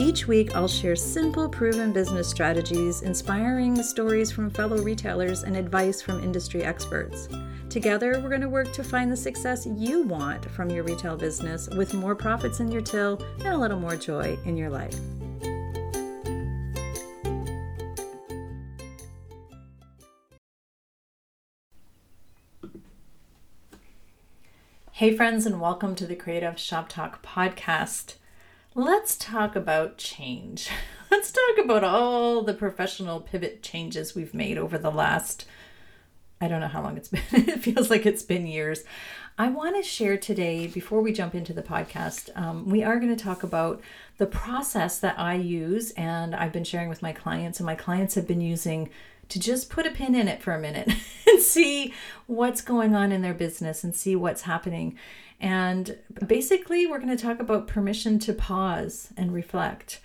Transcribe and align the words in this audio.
Each 0.00 0.28
week, 0.28 0.54
I'll 0.54 0.68
share 0.68 0.94
simple, 0.94 1.48
proven 1.48 1.92
business 1.92 2.28
strategies, 2.28 3.02
inspiring 3.02 3.82
stories 3.82 4.30
from 4.30 4.48
fellow 4.48 4.80
retailers, 4.80 5.42
and 5.42 5.56
advice 5.56 6.00
from 6.00 6.22
industry 6.22 6.62
experts. 6.62 7.28
Together, 7.68 8.20
we're 8.22 8.28
going 8.28 8.40
to 8.42 8.48
work 8.48 8.72
to 8.74 8.84
find 8.84 9.10
the 9.10 9.16
success 9.16 9.66
you 9.66 10.02
want 10.02 10.44
from 10.52 10.70
your 10.70 10.84
retail 10.84 11.16
business 11.16 11.68
with 11.70 11.94
more 11.94 12.14
profits 12.14 12.60
in 12.60 12.70
your 12.70 12.80
till 12.80 13.20
and 13.40 13.48
a 13.48 13.58
little 13.58 13.80
more 13.80 13.96
joy 13.96 14.38
in 14.44 14.56
your 14.56 14.70
life. 14.70 14.94
Hey, 24.92 25.16
friends, 25.16 25.44
and 25.44 25.60
welcome 25.60 25.96
to 25.96 26.06
the 26.06 26.14
Creative 26.14 26.56
Shop 26.56 26.88
Talk 26.88 27.20
podcast. 27.20 28.14
Let's 28.74 29.16
talk 29.16 29.56
about 29.56 29.98
change. 29.98 30.68
Let's 31.10 31.32
talk 31.32 31.64
about 31.64 31.84
all 31.84 32.42
the 32.42 32.54
professional 32.54 33.20
pivot 33.20 33.62
changes 33.62 34.14
we've 34.14 34.34
made 34.34 34.58
over 34.58 34.78
the 34.78 34.90
last 34.90 35.46
I 36.40 36.46
don't 36.46 36.60
know 36.60 36.68
how 36.68 36.82
long 36.82 36.96
it's 36.96 37.08
been. 37.08 37.22
it 37.32 37.60
feels 37.60 37.90
like 37.90 38.06
it's 38.06 38.22
been 38.22 38.46
years. 38.46 38.84
I 39.36 39.48
want 39.48 39.76
to 39.76 39.88
share 39.88 40.16
today, 40.16 40.66
before 40.66 41.00
we 41.00 41.12
jump 41.12 41.34
into 41.34 41.52
the 41.52 41.62
podcast, 41.62 42.30
um, 42.36 42.68
we 42.68 42.82
are 42.82 42.98
going 42.98 43.14
to 43.14 43.22
talk 43.22 43.42
about 43.42 43.80
the 44.18 44.26
process 44.26 44.98
that 44.98 45.18
I 45.18 45.34
use 45.34 45.92
and 45.92 46.34
I've 46.34 46.52
been 46.52 46.64
sharing 46.64 46.88
with 46.88 47.02
my 47.02 47.12
clients, 47.12 47.60
and 47.60 47.66
my 47.66 47.76
clients 47.76 48.16
have 48.16 48.26
been 48.26 48.40
using 48.40 48.90
to 49.28 49.38
just 49.38 49.70
put 49.70 49.86
a 49.86 49.90
pin 49.90 50.14
in 50.14 50.26
it 50.26 50.42
for 50.42 50.54
a 50.54 50.60
minute 50.60 50.88
and 51.26 51.40
see 51.40 51.92
what's 52.26 52.62
going 52.62 52.94
on 52.94 53.12
in 53.12 53.22
their 53.22 53.34
business 53.34 53.84
and 53.84 53.94
see 53.94 54.16
what's 54.16 54.42
happening. 54.42 54.96
And 55.40 55.96
basically, 56.26 56.86
we're 56.86 56.98
going 56.98 57.16
to 57.16 57.22
talk 57.22 57.38
about 57.40 57.68
permission 57.68 58.18
to 58.20 58.32
pause 58.32 59.10
and 59.16 59.32
reflect 59.32 60.00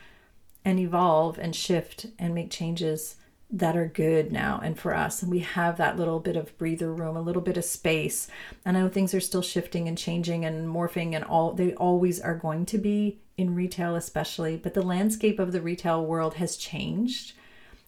and 0.64 0.80
evolve 0.80 1.38
and 1.40 1.56
shift 1.56 2.08
and 2.20 2.34
make 2.34 2.52
changes 2.52 3.16
that 3.50 3.78
are 3.78 3.88
good 3.88 4.32
now 4.32 4.60
and 4.64 4.80
for 4.80 4.96
us. 4.96 5.22
And 5.22 5.30
we 5.30 5.40
have 5.40 5.78
that 5.78 5.98
little 5.98 6.20
bit 6.20 6.36
of 6.36 6.58
breather 6.58 6.92
room, 6.92 7.16
a 7.16 7.22
little 7.22 7.42
bit 7.42 7.58
of 7.58 7.64
space. 7.64 8.28
And 8.66 8.76
I 8.76 8.82
know 8.82 8.90
things 8.90 9.14
are 9.14 9.20
still 9.20 9.44
shifting 9.44 9.88
and 9.88 9.98
changing 9.98 10.44
and 10.44 10.68
morphing, 10.68 11.14
and 11.14 11.24
all 11.24 11.52
they 11.52 11.74
always 11.76 12.20
are 12.20 12.36
going 12.36 12.66
to 12.68 12.78
be 12.80 13.20
in 13.38 13.54
retail, 13.54 13.96
especially. 13.96 14.58
But 14.58 14.74
the 14.74 14.82
landscape 14.82 15.40
of 15.40 15.52
the 15.52 15.62
retail 15.62 16.04
world 16.04 16.36
has 16.36 16.58
changed. 16.58 17.34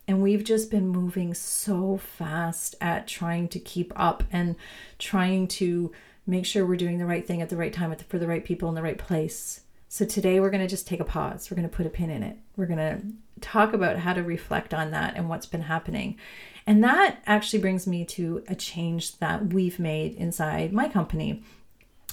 And 0.08 0.22
we've 0.22 0.44
just 0.44 0.70
been 0.70 0.88
moving 0.88 1.34
so 1.34 1.98
fast 1.98 2.76
at 2.80 3.08
trying 3.08 3.48
to 3.50 3.60
keep 3.60 3.92
up 3.96 4.24
and 4.32 4.56
trying 5.00 5.48
to 5.48 5.92
make 6.28 6.46
sure 6.46 6.66
we're 6.66 6.76
doing 6.76 6.98
the 6.98 7.06
right 7.06 7.26
thing 7.26 7.42
at 7.42 7.50
the 7.50 7.58
right 7.58 7.74
time 7.74 7.96
for 8.08 8.18
the 8.18 8.28
right 8.28 8.44
people 8.44 8.70
in 8.70 8.76
the 8.76 8.82
right 8.82 8.98
place. 8.98 9.62
So 9.88 10.06
today 10.06 10.40
we're 10.40 10.50
going 10.50 10.64
to 10.64 10.68
just 10.68 10.88
take 10.88 11.00
a 11.00 11.06
pause. 11.06 11.50
We're 11.50 11.56
going 11.56 11.70
to 11.70 11.76
put 11.76 11.86
a 11.86 11.90
pin 11.90 12.10
in 12.10 12.24
it. 12.24 12.38
We're 12.58 12.66
going 12.66 12.80
to 12.80 13.02
talk 13.42 13.74
about 13.74 13.98
how 13.98 14.14
to 14.14 14.24
reflect 14.24 14.74
on 14.74 14.92
that 14.92 15.16
and 15.16 15.30
what's 15.30 15.46
been 15.46 15.62
happening. 15.62 16.18
And 16.68 16.84
that 16.84 17.22
actually 17.26 17.60
brings 17.60 17.86
me 17.86 18.04
to 18.06 18.44
a 18.48 18.56
change 18.56 19.20
that 19.20 19.54
we've 19.54 19.80
made 19.80 20.16
inside 20.16 20.74
my 20.74 20.90
company. 20.90 21.44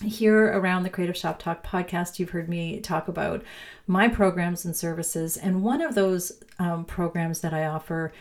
Here 0.02 0.46
around 0.46 0.82
the 0.82 0.90
Creative 0.90 1.16
Shop 1.16 1.38
Talk 1.38 1.64
podcast, 1.64 2.18
you've 2.18 2.30
heard 2.30 2.48
me 2.48 2.80
talk 2.80 3.08
about 3.08 3.42
my 3.86 4.08
programs 4.08 4.64
and 4.64 4.76
services. 4.76 5.36
And 5.36 5.62
one 5.62 5.80
of 5.80 5.94
those 5.94 6.32
um, 6.58 6.84
programs 6.84 7.40
that 7.40 7.54
I 7.54 7.66
offer 7.66 8.12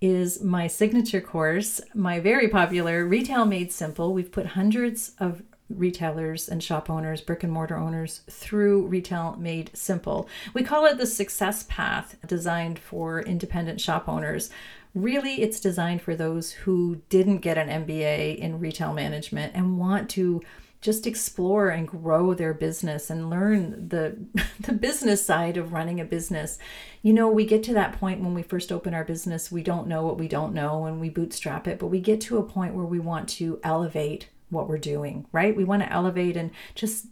is 0.00 0.42
my 0.42 0.66
signature 0.66 1.20
course, 1.20 1.80
my 1.94 2.20
very 2.20 2.48
popular 2.48 3.04
Retail 3.04 3.44
Made 3.44 3.72
Simple. 3.72 4.12
We've 4.12 4.30
put 4.30 4.46
hundreds 4.46 5.12
of 5.18 5.42
retailers 5.68 6.48
and 6.48 6.62
shop 6.62 6.88
owners, 6.88 7.20
brick 7.20 7.42
and 7.42 7.52
mortar 7.52 7.76
owners, 7.76 8.22
through 8.30 8.86
Retail 8.86 9.36
Made 9.38 9.70
Simple. 9.74 10.28
We 10.54 10.62
call 10.62 10.86
it 10.86 10.98
the 10.98 11.06
success 11.06 11.64
path 11.68 12.16
designed 12.26 12.78
for 12.78 13.20
independent 13.20 13.80
shop 13.80 14.08
owners. 14.08 14.50
Really, 14.94 15.42
it's 15.42 15.60
designed 15.60 16.02
for 16.02 16.16
those 16.16 16.52
who 16.52 17.02
didn't 17.08 17.38
get 17.38 17.58
an 17.58 17.84
MBA 17.84 18.38
in 18.38 18.60
retail 18.60 18.92
management 18.94 19.54
and 19.54 19.78
want 19.78 20.08
to 20.10 20.42
just 20.80 21.06
explore 21.06 21.70
and 21.70 21.88
grow 21.88 22.34
their 22.34 22.54
business 22.54 23.10
and 23.10 23.28
learn 23.28 23.88
the 23.88 24.16
the 24.60 24.72
business 24.72 25.24
side 25.24 25.56
of 25.56 25.72
running 25.72 26.00
a 26.00 26.04
business. 26.04 26.58
You 27.02 27.12
know, 27.12 27.28
we 27.28 27.44
get 27.44 27.62
to 27.64 27.74
that 27.74 27.98
point 27.98 28.20
when 28.20 28.34
we 28.34 28.42
first 28.42 28.70
open 28.70 28.94
our 28.94 29.04
business, 29.04 29.50
we 29.50 29.62
don't 29.62 29.88
know 29.88 30.04
what 30.04 30.18
we 30.18 30.28
don't 30.28 30.54
know 30.54 30.86
and 30.86 31.00
we 31.00 31.10
bootstrap 31.10 31.66
it, 31.66 31.78
but 31.78 31.88
we 31.88 32.00
get 32.00 32.20
to 32.22 32.38
a 32.38 32.42
point 32.42 32.74
where 32.74 32.86
we 32.86 33.00
want 33.00 33.28
to 33.30 33.60
elevate 33.64 34.28
what 34.50 34.68
we're 34.68 34.78
doing, 34.78 35.26
right? 35.32 35.56
We 35.56 35.64
want 35.64 35.82
to 35.82 35.92
elevate 35.92 36.36
and 36.36 36.50
just 36.74 37.06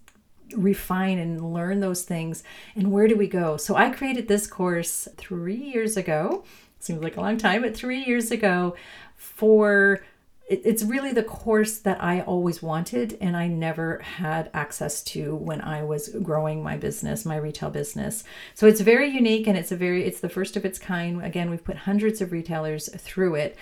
refine 0.54 1.18
and 1.18 1.52
learn 1.52 1.80
those 1.80 2.02
things. 2.02 2.42
And 2.74 2.92
where 2.92 3.08
do 3.08 3.16
we 3.16 3.26
go? 3.26 3.56
So 3.56 3.74
I 3.74 3.90
created 3.90 4.28
this 4.28 4.46
course 4.46 5.08
three 5.16 5.56
years 5.56 5.96
ago. 5.96 6.44
Seems 6.78 7.02
like 7.02 7.16
a 7.16 7.20
long 7.20 7.36
time, 7.36 7.62
but 7.62 7.76
three 7.76 8.04
years 8.04 8.30
ago 8.30 8.76
for 9.16 10.02
it's 10.48 10.84
really 10.84 11.12
the 11.12 11.24
course 11.24 11.78
that 11.78 12.00
I 12.00 12.20
always 12.20 12.62
wanted 12.62 13.18
and 13.20 13.36
I 13.36 13.48
never 13.48 13.98
had 13.98 14.48
access 14.54 15.02
to 15.04 15.34
when 15.34 15.60
I 15.60 15.82
was 15.82 16.08
growing 16.22 16.62
my 16.62 16.76
business, 16.76 17.24
my 17.24 17.34
retail 17.36 17.68
business. 17.68 18.22
So 18.54 18.68
it's 18.68 18.80
very 18.80 19.08
unique 19.08 19.48
and 19.48 19.58
it's 19.58 19.72
a 19.72 19.76
very 19.76 20.04
it's 20.04 20.20
the 20.20 20.28
first 20.28 20.56
of 20.56 20.64
its 20.64 20.78
kind. 20.78 21.24
Again, 21.24 21.50
we've 21.50 21.64
put 21.64 21.78
hundreds 21.78 22.20
of 22.20 22.30
retailers 22.30 22.88
through 22.96 23.34
it. 23.34 23.56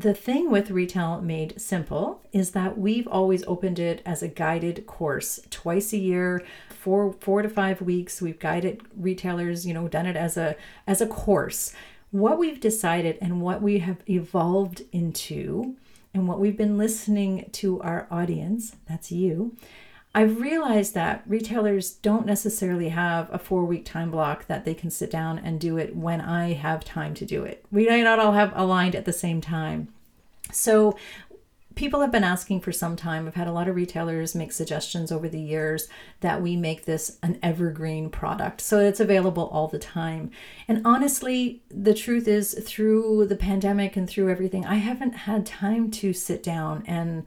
The 0.00 0.14
thing 0.14 0.50
with 0.50 0.70
Retail 0.70 1.20
Made 1.20 1.60
Simple 1.60 2.22
is 2.32 2.52
that 2.52 2.78
we've 2.78 3.06
always 3.06 3.44
opened 3.46 3.78
it 3.78 4.00
as 4.06 4.22
a 4.22 4.28
guided 4.28 4.86
course 4.86 5.40
twice 5.50 5.92
a 5.92 5.98
year, 5.98 6.42
for 6.70 7.12
four 7.12 7.42
to 7.42 7.50
five 7.50 7.82
weeks. 7.82 8.22
We've 8.22 8.38
guided 8.38 8.80
retailers, 8.96 9.66
you 9.66 9.74
know, 9.74 9.88
done 9.88 10.06
it 10.06 10.16
as 10.16 10.38
a 10.38 10.56
as 10.86 11.02
a 11.02 11.06
course. 11.06 11.74
What 12.12 12.38
we've 12.38 12.58
decided 12.58 13.18
and 13.20 13.42
what 13.42 13.60
we 13.60 13.80
have 13.80 13.98
evolved 14.08 14.84
into 14.90 15.76
and 16.14 16.26
what 16.26 16.40
we've 16.40 16.56
been 16.56 16.78
listening 16.78 17.50
to 17.52 17.82
our 17.82 18.06
audience, 18.10 18.76
that's 18.88 19.12
you, 19.12 19.54
I've 20.12 20.40
realized 20.40 20.94
that 20.94 21.22
retailers 21.26 21.92
don't 21.92 22.26
necessarily 22.26 22.88
have 22.88 23.32
a 23.32 23.38
four 23.38 23.64
week 23.64 23.84
time 23.84 24.10
block 24.10 24.46
that 24.48 24.64
they 24.64 24.74
can 24.74 24.90
sit 24.90 25.10
down 25.10 25.38
and 25.38 25.60
do 25.60 25.76
it 25.76 25.94
when 25.94 26.20
I 26.20 26.54
have 26.54 26.84
time 26.84 27.14
to 27.14 27.24
do 27.24 27.44
it. 27.44 27.64
We 27.70 27.86
may 27.86 28.02
not 28.02 28.18
all 28.18 28.32
have 28.32 28.52
aligned 28.56 28.96
at 28.96 29.04
the 29.04 29.12
same 29.12 29.40
time. 29.40 29.88
So 30.52 30.96
people 31.80 32.02
have 32.02 32.12
been 32.12 32.22
asking 32.22 32.60
for 32.60 32.72
some 32.72 32.94
time. 32.94 33.26
I've 33.26 33.34
had 33.34 33.48
a 33.48 33.52
lot 33.52 33.66
of 33.66 33.74
retailers 33.74 34.34
make 34.34 34.52
suggestions 34.52 35.10
over 35.10 35.30
the 35.30 35.40
years 35.40 35.88
that 36.20 36.42
we 36.42 36.54
make 36.54 36.84
this 36.84 37.16
an 37.22 37.38
evergreen 37.42 38.10
product. 38.10 38.60
So 38.60 38.80
it's 38.80 39.00
available 39.00 39.48
all 39.50 39.66
the 39.66 39.78
time. 39.78 40.30
And 40.68 40.82
honestly, 40.86 41.62
the 41.70 41.94
truth 41.94 42.28
is, 42.28 42.52
through 42.66 43.28
the 43.28 43.34
pandemic 43.34 43.96
and 43.96 44.06
through 44.06 44.28
everything, 44.28 44.66
I 44.66 44.74
haven't 44.74 45.12
had 45.12 45.46
time 45.46 45.90
to 45.92 46.12
sit 46.12 46.42
down 46.42 46.84
and 46.86 47.24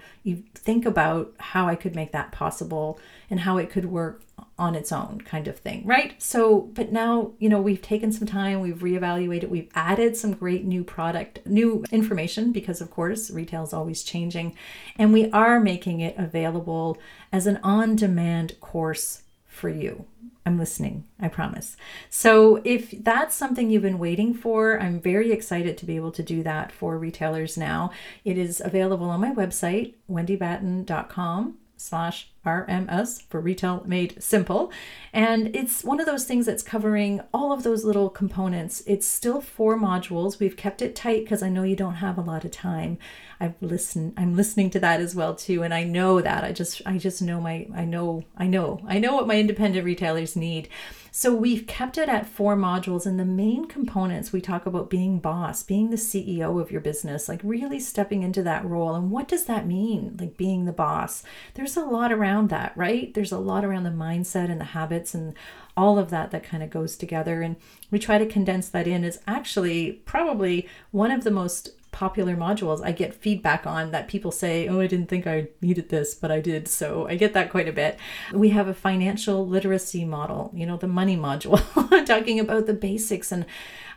think 0.53 0.85
about 0.85 1.33
how 1.39 1.67
I 1.67 1.73
could 1.73 1.95
make 1.95 2.11
that 2.11 2.31
possible 2.31 2.99
and 3.31 3.39
how 3.39 3.57
it 3.57 3.71
could 3.71 3.85
work 3.85 4.21
on 4.57 4.75
its 4.75 4.91
own 4.91 5.19
kind 5.25 5.47
of 5.47 5.57
thing, 5.57 5.85
right? 5.85 6.21
So, 6.21 6.61
but 6.73 6.91
now, 6.91 7.31
you 7.39 7.49
know, 7.49 7.59
we've 7.59 7.81
taken 7.81 8.11
some 8.11 8.27
time, 8.27 8.61
we've 8.61 8.79
reevaluated, 8.79 9.49
we've 9.49 9.69
added 9.73 10.15
some 10.15 10.33
great 10.33 10.63
new 10.63 10.83
product, 10.83 11.39
new 11.45 11.83
information 11.91 12.51
because 12.51 12.79
of 12.79 12.91
course, 12.91 13.31
retail 13.31 13.63
is 13.63 13.73
always 13.73 14.03
changing, 14.03 14.55
and 14.97 15.11
we 15.11 15.29
are 15.31 15.59
making 15.59 16.01
it 16.01 16.15
available 16.17 16.97
as 17.31 17.47
an 17.47 17.59
on-demand 17.63 18.59
course 18.59 19.23
for 19.45 19.69
you. 19.69 20.05
I'm 20.45 20.59
listening, 20.59 21.05
I 21.19 21.29
promise. 21.29 21.77
So, 22.09 22.61
if 22.63 22.91
that's 23.03 23.35
something 23.35 23.69
you've 23.69 23.81
been 23.81 23.97
waiting 23.97 24.33
for, 24.33 24.79
I'm 24.79 24.99
very 24.99 25.31
excited 25.31 25.77
to 25.77 25.85
be 25.85 25.95
able 25.95 26.11
to 26.11 26.23
do 26.23 26.43
that 26.43 26.71
for 26.71 26.97
retailers 26.97 27.57
now. 27.57 27.91
It 28.25 28.37
is 28.37 28.61
available 28.63 29.09
on 29.09 29.21
my 29.21 29.33
website, 29.33 29.93
wendybatten.com 30.09 31.57
slash 31.77 32.32
RMS 32.45 33.23
for 33.29 33.39
Retail 33.39 33.83
Made 33.85 34.21
Simple. 34.21 34.71
And 35.13 35.55
it's 35.55 35.83
one 35.83 35.99
of 35.99 36.05
those 36.05 36.25
things 36.25 36.45
that's 36.45 36.63
covering 36.63 37.21
all 37.33 37.51
of 37.51 37.63
those 37.63 37.85
little 37.85 38.09
components. 38.09 38.83
It's 38.85 39.07
still 39.07 39.41
four 39.41 39.77
modules. 39.77 40.39
We've 40.39 40.57
kept 40.57 40.81
it 40.81 40.95
tight 40.95 41.23
because 41.23 41.43
I 41.43 41.49
know 41.49 41.63
you 41.63 41.75
don't 41.75 41.95
have 41.95 42.17
a 42.17 42.21
lot 42.21 42.45
of 42.45 42.51
time. 42.51 42.97
I've 43.39 43.55
listened 43.61 44.13
I'm 44.17 44.35
listening 44.35 44.69
to 44.71 44.79
that 44.79 44.99
as 44.99 45.15
well 45.15 45.35
too. 45.35 45.63
And 45.63 45.73
I 45.73 45.83
know 45.83 46.21
that. 46.21 46.43
I 46.43 46.51
just 46.51 46.81
I 46.85 46.97
just 46.97 47.21
know 47.21 47.39
my 47.39 47.67
I 47.75 47.85
know 47.85 48.23
I 48.37 48.47
know 48.47 48.81
I 48.87 48.99
know 48.99 49.15
what 49.15 49.27
my 49.27 49.39
independent 49.39 49.85
retailers 49.85 50.35
need. 50.35 50.69
So 51.15 51.31
we've 51.31 51.67
kept 51.67 51.99
it 51.99 52.09
at 52.09 52.25
four 52.25 52.57
modules, 52.57 53.05
and 53.05 53.19
the 53.19 53.23
main 53.23 53.67
components 53.67 54.33
we 54.33 54.41
talk 54.41 54.65
about 54.65 54.89
being 54.89 55.19
boss, 55.19 55.61
being 55.61 55.91
the 55.91 55.95
CEO 55.95 56.59
of 56.59 56.71
your 56.71 56.81
business, 56.81 57.29
like 57.29 57.39
really 57.43 57.79
stepping 57.79 58.23
into 58.23 58.41
that 58.41 58.65
role. 58.65 58.95
And 58.95 59.11
what 59.11 59.27
does 59.27 59.45
that 59.45 59.67
mean? 59.67 60.17
Like 60.19 60.37
being 60.37 60.65
the 60.65 60.71
boss. 60.71 61.21
There's 61.53 61.77
a 61.77 61.85
lot 61.85 62.11
around 62.11 62.32
around 62.33 62.49
that, 62.49 62.73
right? 62.75 63.13
There's 63.13 63.31
a 63.31 63.37
lot 63.37 63.63
around 63.63 63.83
the 63.83 63.89
mindset 63.89 64.49
and 64.49 64.59
the 64.59 64.65
habits 64.65 65.13
and 65.13 65.35
all 65.77 65.99
of 65.99 66.09
that 66.09 66.31
that 66.31 66.43
kind 66.43 66.63
of 66.63 66.69
goes 66.69 66.95
together. 66.95 67.41
And 67.41 67.55
we 67.91 67.99
try 67.99 68.17
to 68.17 68.25
condense 68.25 68.69
that 68.69 68.87
in 68.87 69.03
is 69.03 69.19
actually 69.27 69.93
probably 70.05 70.67
one 70.91 71.11
of 71.11 71.23
the 71.23 71.31
most 71.31 71.69
popular 71.91 72.35
modules 72.35 72.83
I 72.83 72.91
get 72.91 73.13
feedback 73.13 73.67
on 73.67 73.91
that 73.91 74.07
people 74.07 74.31
say, 74.31 74.67
Oh, 74.67 74.81
I 74.81 74.87
didn't 74.87 75.09
think 75.09 75.27
I 75.27 75.49
needed 75.61 75.89
this, 75.89 76.15
but 76.15 76.31
I 76.31 76.39
did. 76.39 76.67
So 76.67 77.07
I 77.07 77.15
get 77.15 77.33
that 77.33 77.51
quite 77.51 77.67
a 77.67 77.73
bit. 77.73 77.99
We 78.33 78.49
have 78.49 78.67
a 78.67 78.73
financial 78.73 79.47
literacy 79.47 80.03
model, 80.03 80.51
you 80.55 80.65
know, 80.65 80.77
the 80.77 80.87
money 80.87 81.15
module, 81.15 81.61
talking 82.05 82.39
about 82.39 82.65
the 82.65 82.73
basics 82.73 83.31
and, 83.31 83.45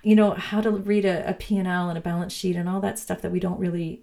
you 0.03 0.15
know, 0.15 0.32
how 0.32 0.61
to 0.61 0.71
read 0.71 1.06
a, 1.06 1.27
a 1.27 1.32
P&L 1.32 1.89
and 1.89 1.97
a 1.97 2.03
balance 2.03 2.35
sheet 2.35 2.55
and 2.55 2.69
all 2.69 2.81
that 2.81 2.99
stuff 2.99 3.23
that 3.23 3.32
we 3.32 3.41
don't 3.41 3.59
really 3.59 4.03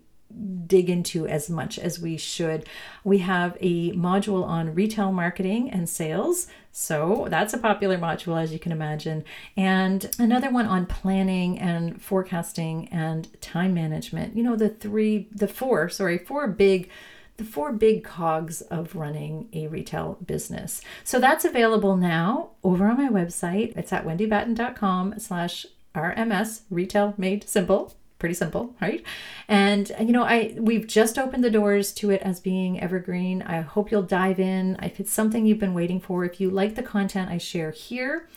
dig 0.65 0.89
into 0.89 1.27
as 1.27 1.50
much 1.50 1.77
as 1.77 2.00
we 2.00 2.18
should. 2.18 2.68
We 3.03 3.19
have 3.19 3.57
a 3.59 3.91
module 3.94 4.44
on 4.44 4.74
retail 4.74 5.12
marketing 5.12 5.69
and 5.69 5.88
sales. 5.88 6.47
So 6.71 7.27
that's 7.30 7.53
a 7.53 7.57
popular 7.57 7.97
module, 7.97 8.41
as 8.41 8.51
you 8.51 8.59
can 8.59 8.71
imagine. 8.71 9.24
And 9.56 10.09
another 10.18 10.50
one 10.50 10.65
on 10.65 10.85
planning 10.85 11.59
and 11.59 12.01
forecasting 12.01 12.88
and 12.89 13.30
time 13.41 13.74
management. 13.74 14.35
You 14.35 14.44
know, 14.44 14.56
the 14.56 14.69
three, 14.69 15.27
the 15.31 15.47
four, 15.47 15.89
sorry, 15.89 16.18
four 16.18 16.47
big 16.47 16.89
the 17.38 17.44
four 17.44 17.71
big 17.71 18.03
cogs 18.03 18.62
of 18.62 18.95
running 18.95 19.50
a 19.53 19.65
retail 19.65 20.19
business. 20.24 20.81
So 21.03 21.19
that's 21.19 21.44
available 21.44 21.97
now 21.97 22.51
over 22.63 22.88
on 22.88 22.97
my 22.97 23.09
website. 23.09 23.75
It's 23.75 23.91
at 23.91 24.06
wendybatten.com 24.06 25.15
slash 25.18 25.65
RMS 25.95 26.62
retail 26.69 27.15
made 27.18 27.50
simple 27.50 27.95
pretty 28.23 28.35
simple, 28.35 28.73
right? 28.79 29.03
And 29.49 29.91
you 29.99 30.13
know, 30.13 30.23
I 30.23 30.55
we've 30.57 30.87
just 30.87 31.19
opened 31.19 31.43
the 31.43 31.49
doors 31.49 31.91
to 31.95 32.09
it 32.09 32.21
as 32.21 32.39
being 32.39 32.79
evergreen. 32.79 33.41
I 33.41 33.59
hope 33.59 33.91
you'll 33.91 34.01
dive 34.01 34.39
in. 34.39 34.77
If 34.81 35.01
it's 35.01 35.11
something 35.11 35.45
you've 35.45 35.59
been 35.59 35.73
waiting 35.73 35.99
for, 35.99 36.23
if 36.23 36.39
you 36.39 36.49
like 36.49 36.75
the 36.75 36.83
content 36.83 37.29
I 37.29 37.37
share 37.37 37.71
here, 37.71 38.29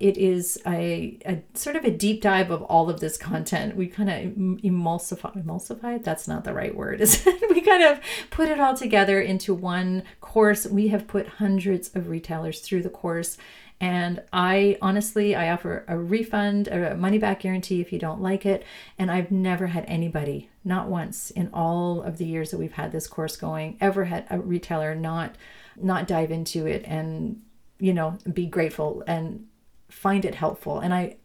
it 0.00 0.16
is 0.16 0.60
a, 0.66 1.18
a 1.24 1.40
sort 1.54 1.76
of 1.76 1.84
a 1.84 1.90
deep 1.92 2.20
dive 2.20 2.50
of 2.50 2.62
all 2.62 2.90
of 2.90 2.98
this 2.98 3.16
content. 3.16 3.76
We 3.76 3.86
kind 3.86 4.10
of 4.10 4.32
emulsify, 4.64 5.40
emulsify. 5.40 6.02
That's 6.02 6.26
not 6.26 6.42
the 6.42 6.52
right 6.52 6.74
word. 6.74 7.00
Is 7.00 7.24
we 7.48 7.60
kind 7.60 7.84
of 7.84 8.00
put 8.30 8.48
it 8.48 8.58
all 8.58 8.76
together 8.76 9.20
into 9.20 9.54
one 9.54 10.02
course. 10.20 10.66
We 10.66 10.88
have 10.88 11.06
put 11.06 11.28
hundreds 11.28 11.94
of 11.94 12.08
retailers 12.08 12.58
through 12.58 12.82
the 12.82 12.90
course 12.90 13.38
and 13.80 14.22
I 14.32 14.76
honestly, 14.82 15.36
I 15.36 15.50
offer 15.50 15.84
a 15.86 15.96
refund, 15.96 16.66
a 16.66 16.96
money 16.96 17.18
back 17.18 17.40
guarantee 17.40 17.80
if 17.80 17.92
you 17.92 17.98
don't 17.98 18.20
like 18.20 18.44
it. 18.44 18.64
And 18.98 19.10
I've 19.10 19.30
never 19.30 19.68
had 19.68 19.84
anybody, 19.86 20.50
not 20.64 20.88
once 20.88 21.30
in 21.30 21.48
all 21.52 22.02
of 22.02 22.18
the 22.18 22.24
years 22.24 22.50
that 22.50 22.58
we've 22.58 22.72
had 22.72 22.90
this 22.90 23.06
course 23.06 23.36
going, 23.36 23.76
ever 23.80 24.06
had 24.06 24.26
a 24.30 24.40
retailer 24.40 24.94
not 24.94 25.36
not 25.80 26.08
dive 26.08 26.32
into 26.32 26.66
it 26.66 26.82
and 26.86 27.40
you 27.78 27.94
know 27.94 28.18
be 28.32 28.46
grateful 28.46 29.04
and 29.06 29.46
find 29.88 30.24
it 30.24 30.34
helpful. 30.34 30.80
And 30.80 30.92
I 30.92 31.16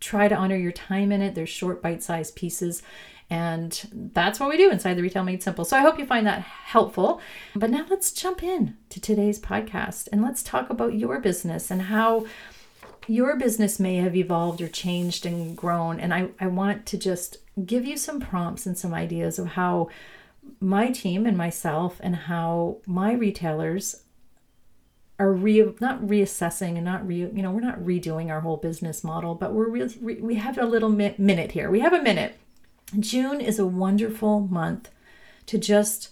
try 0.00 0.28
to 0.28 0.34
honor 0.34 0.56
your 0.56 0.72
time 0.72 1.12
in 1.12 1.20
it. 1.20 1.34
There's 1.34 1.50
short 1.50 1.82
bite-sized 1.82 2.34
pieces 2.36 2.82
and 3.30 4.10
that's 4.12 4.40
what 4.40 4.48
we 4.48 4.56
do 4.56 4.70
inside 4.70 4.94
the 4.94 5.02
Retail 5.02 5.24
Made 5.24 5.42
Simple. 5.42 5.64
So 5.64 5.76
I 5.76 5.80
hope 5.80 5.98
you 5.98 6.06
find 6.06 6.26
that 6.26 6.40
helpful. 6.40 7.20
But 7.54 7.70
now 7.70 7.84
let's 7.90 8.12
jump 8.12 8.42
in 8.42 8.76
to 8.88 9.00
today's 9.00 9.38
podcast 9.38 10.08
and 10.10 10.22
let's 10.22 10.42
talk 10.42 10.70
about 10.70 10.94
your 10.94 11.20
business 11.20 11.70
and 11.70 11.82
how 11.82 12.26
your 13.06 13.36
business 13.36 13.78
may 13.78 13.96
have 13.96 14.16
evolved 14.16 14.60
or 14.62 14.68
changed 14.68 15.26
and 15.26 15.56
grown. 15.56 16.00
And 16.00 16.14
I, 16.14 16.28
I 16.40 16.46
want 16.46 16.86
to 16.86 16.98
just 16.98 17.38
give 17.66 17.84
you 17.84 17.98
some 17.98 18.20
prompts 18.20 18.64
and 18.64 18.78
some 18.78 18.94
ideas 18.94 19.38
of 19.38 19.48
how 19.48 19.88
my 20.60 20.90
team 20.90 21.26
and 21.26 21.36
myself 21.36 22.00
and 22.02 22.16
how 22.16 22.78
my 22.86 23.12
retailers 23.12 24.04
are 25.18 25.32
re 25.32 25.74
not 25.80 26.00
reassessing 26.00 26.76
and 26.76 26.84
not 26.84 27.06
re 27.06 27.16
you 27.16 27.42
know 27.42 27.50
we're 27.50 27.60
not 27.60 27.80
redoing 27.80 28.30
our 28.30 28.40
whole 28.40 28.56
business 28.56 29.02
model 29.02 29.34
but 29.34 29.52
we're 29.52 29.68
really 29.68 29.94
re, 30.00 30.14
we 30.20 30.36
have 30.36 30.56
a 30.56 30.64
little 30.64 30.88
mi- 30.88 31.14
minute 31.18 31.52
here 31.52 31.70
we 31.70 31.80
have 31.80 31.92
a 31.92 32.00
minute 32.00 32.38
June 32.98 33.40
is 33.40 33.58
a 33.58 33.66
wonderful 33.66 34.40
month 34.40 34.90
to 35.46 35.58
just 35.58 36.08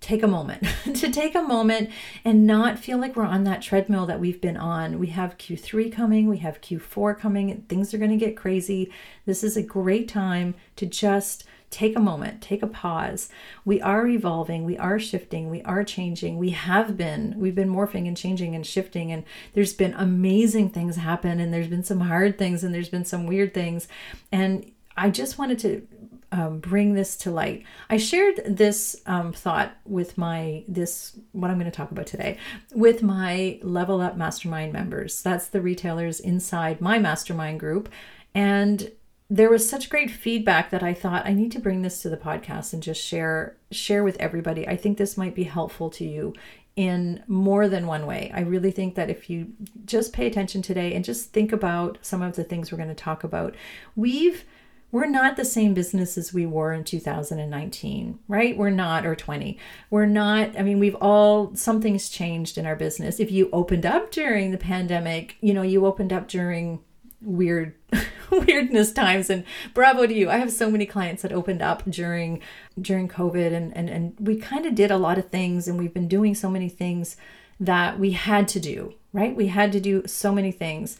take 0.00 0.22
a 0.22 0.28
moment, 0.28 0.64
to 0.94 1.10
take 1.10 1.34
a 1.34 1.42
moment 1.42 1.90
and 2.24 2.46
not 2.46 2.78
feel 2.78 2.98
like 2.98 3.16
we're 3.16 3.24
on 3.24 3.44
that 3.44 3.62
treadmill 3.62 4.06
that 4.06 4.20
we've 4.20 4.40
been 4.40 4.56
on. 4.56 4.98
We 4.98 5.08
have 5.08 5.38
Q3 5.38 5.92
coming, 5.92 6.28
we 6.28 6.38
have 6.38 6.60
Q4 6.60 7.18
coming, 7.18 7.64
things 7.68 7.92
are 7.92 7.98
going 7.98 8.10
to 8.10 8.16
get 8.16 8.36
crazy. 8.36 8.92
This 9.26 9.42
is 9.42 9.56
a 9.56 9.62
great 9.62 10.08
time 10.08 10.54
to 10.76 10.86
just 10.86 11.44
take 11.70 11.96
a 11.96 12.00
moment, 12.00 12.40
take 12.40 12.62
a 12.62 12.66
pause. 12.66 13.28
We 13.64 13.80
are 13.82 14.06
evolving, 14.06 14.64
we 14.64 14.78
are 14.78 14.98
shifting, 14.98 15.50
we 15.50 15.62
are 15.62 15.84
changing. 15.84 16.38
We 16.38 16.50
have 16.50 16.96
been, 16.96 17.34
we've 17.36 17.54
been 17.54 17.68
morphing 17.68 18.06
and 18.06 18.16
changing 18.16 18.54
and 18.54 18.66
shifting, 18.66 19.12
and 19.12 19.24
there's 19.52 19.74
been 19.74 19.94
amazing 19.94 20.70
things 20.70 20.96
happen, 20.96 21.40
and 21.40 21.52
there's 21.52 21.68
been 21.68 21.84
some 21.84 22.00
hard 22.00 22.38
things, 22.38 22.64
and 22.64 22.74
there's 22.74 22.88
been 22.88 23.04
some 23.04 23.26
weird 23.26 23.52
things. 23.52 23.86
And 24.32 24.70
I 24.96 25.10
just 25.10 25.38
wanted 25.38 25.58
to 25.60 25.86
um, 26.32 26.58
bring 26.58 26.94
this 26.94 27.16
to 27.18 27.30
light. 27.30 27.64
I 27.88 27.96
shared 27.96 28.42
this 28.44 29.00
um, 29.06 29.32
thought 29.32 29.76
with 29.84 30.18
my 30.18 30.64
this 30.68 31.18
what 31.32 31.50
I'm 31.50 31.58
going 31.58 31.70
to 31.70 31.76
talk 31.76 31.90
about 31.90 32.06
today 32.06 32.38
with 32.74 33.02
my 33.02 33.58
Level 33.62 34.00
Up 34.00 34.16
Mastermind 34.16 34.72
members. 34.72 35.22
That's 35.22 35.48
the 35.48 35.60
retailers 35.60 36.20
inside 36.20 36.80
my 36.80 36.98
mastermind 36.98 37.60
group, 37.60 37.88
and 38.34 38.90
there 39.30 39.50
was 39.50 39.68
such 39.68 39.90
great 39.90 40.10
feedback 40.10 40.70
that 40.70 40.82
I 40.82 40.94
thought 40.94 41.26
I 41.26 41.34
need 41.34 41.52
to 41.52 41.60
bring 41.60 41.82
this 41.82 42.00
to 42.02 42.08
the 42.08 42.16
podcast 42.16 42.72
and 42.72 42.82
just 42.82 43.02
share 43.02 43.56
share 43.70 44.04
with 44.04 44.16
everybody. 44.18 44.66
I 44.66 44.76
think 44.76 44.98
this 44.98 45.16
might 45.16 45.34
be 45.34 45.44
helpful 45.44 45.90
to 45.90 46.04
you 46.04 46.34
in 46.76 47.24
more 47.26 47.68
than 47.68 47.86
one 47.86 48.06
way. 48.06 48.30
I 48.32 48.40
really 48.40 48.70
think 48.70 48.94
that 48.94 49.10
if 49.10 49.28
you 49.28 49.48
just 49.84 50.12
pay 50.12 50.26
attention 50.26 50.62
today 50.62 50.94
and 50.94 51.04
just 51.04 51.32
think 51.32 51.52
about 51.52 51.98
some 52.02 52.22
of 52.22 52.36
the 52.36 52.44
things 52.44 52.70
we're 52.70 52.78
going 52.78 52.88
to 52.88 52.94
talk 52.94 53.24
about, 53.24 53.56
we've 53.96 54.44
we're 54.90 55.06
not 55.06 55.36
the 55.36 55.44
same 55.44 55.74
business 55.74 56.16
as 56.16 56.32
we 56.32 56.46
were 56.46 56.72
in 56.72 56.82
2019, 56.82 58.18
right? 58.26 58.56
We're 58.56 58.70
not, 58.70 59.04
or 59.04 59.14
20. 59.14 59.58
We're 59.90 60.06
not, 60.06 60.58
I 60.58 60.62
mean, 60.62 60.78
we've 60.78 60.94
all, 60.96 61.54
something's 61.54 62.08
changed 62.08 62.56
in 62.56 62.64
our 62.64 62.76
business. 62.76 63.20
If 63.20 63.30
you 63.30 63.50
opened 63.52 63.84
up 63.84 64.10
during 64.10 64.50
the 64.50 64.58
pandemic, 64.58 65.36
you 65.40 65.52
know, 65.52 65.62
you 65.62 65.84
opened 65.84 66.12
up 66.12 66.26
during 66.26 66.80
weird 67.20 67.74
weirdness 68.30 68.92
times 68.92 69.28
and 69.28 69.42
bravo 69.74 70.06
to 70.06 70.14
you 70.14 70.30
i 70.30 70.36
have 70.36 70.52
so 70.52 70.70
many 70.70 70.86
clients 70.86 71.22
that 71.22 71.32
opened 71.32 71.60
up 71.60 71.82
during 71.90 72.40
during 72.80 73.08
covid 73.08 73.52
and 73.52 73.76
and, 73.76 73.88
and 73.88 74.14
we 74.20 74.36
kind 74.36 74.64
of 74.64 74.74
did 74.74 74.90
a 74.90 74.96
lot 74.96 75.18
of 75.18 75.28
things 75.28 75.66
and 75.66 75.78
we've 75.78 75.94
been 75.94 76.06
doing 76.06 76.32
so 76.32 76.48
many 76.48 76.68
things 76.68 77.16
that 77.58 77.98
we 77.98 78.12
had 78.12 78.46
to 78.46 78.60
do 78.60 78.94
right 79.12 79.34
we 79.34 79.48
had 79.48 79.72
to 79.72 79.80
do 79.80 80.00
so 80.06 80.32
many 80.32 80.52
things 80.52 80.96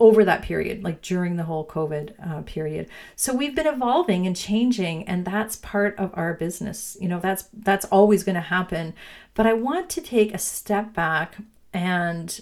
over 0.00 0.24
that 0.24 0.42
period, 0.42 0.84
like 0.84 1.02
during 1.02 1.36
the 1.36 1.44
whole 1.44 1.66
COVID 1.66 2.14
uh, 2.24 2.42
period. 2.42 2.88
So 3.16 3.34
we've 3.34 3.54
been 3.54 3.66
evolving 3.66 4.26
and 4.26 4.36
changing, 4.36 5.08
and 5.08 5.24
that's 5.24 5.56
part 5.56 5.96
of 5.98 6.10
our 6.14 6.34
business. 6.34 6.96
You 7.00 7.08
know, 7.08 7.20
that's 7.20 7.48
that's 7.52 7.84
always 7.86 8.22
going 8.22 8.36
to 8.36 8.40
happen. 8.40 8.94
But 9.34 9.46
I 9.46 9.54
want 9.54 9.90
to 9.90 10.00
take 10.00 10.32
a 10.32 10.38
step 10.38 10.94
back 10.94 11.38
and 11.72 12.40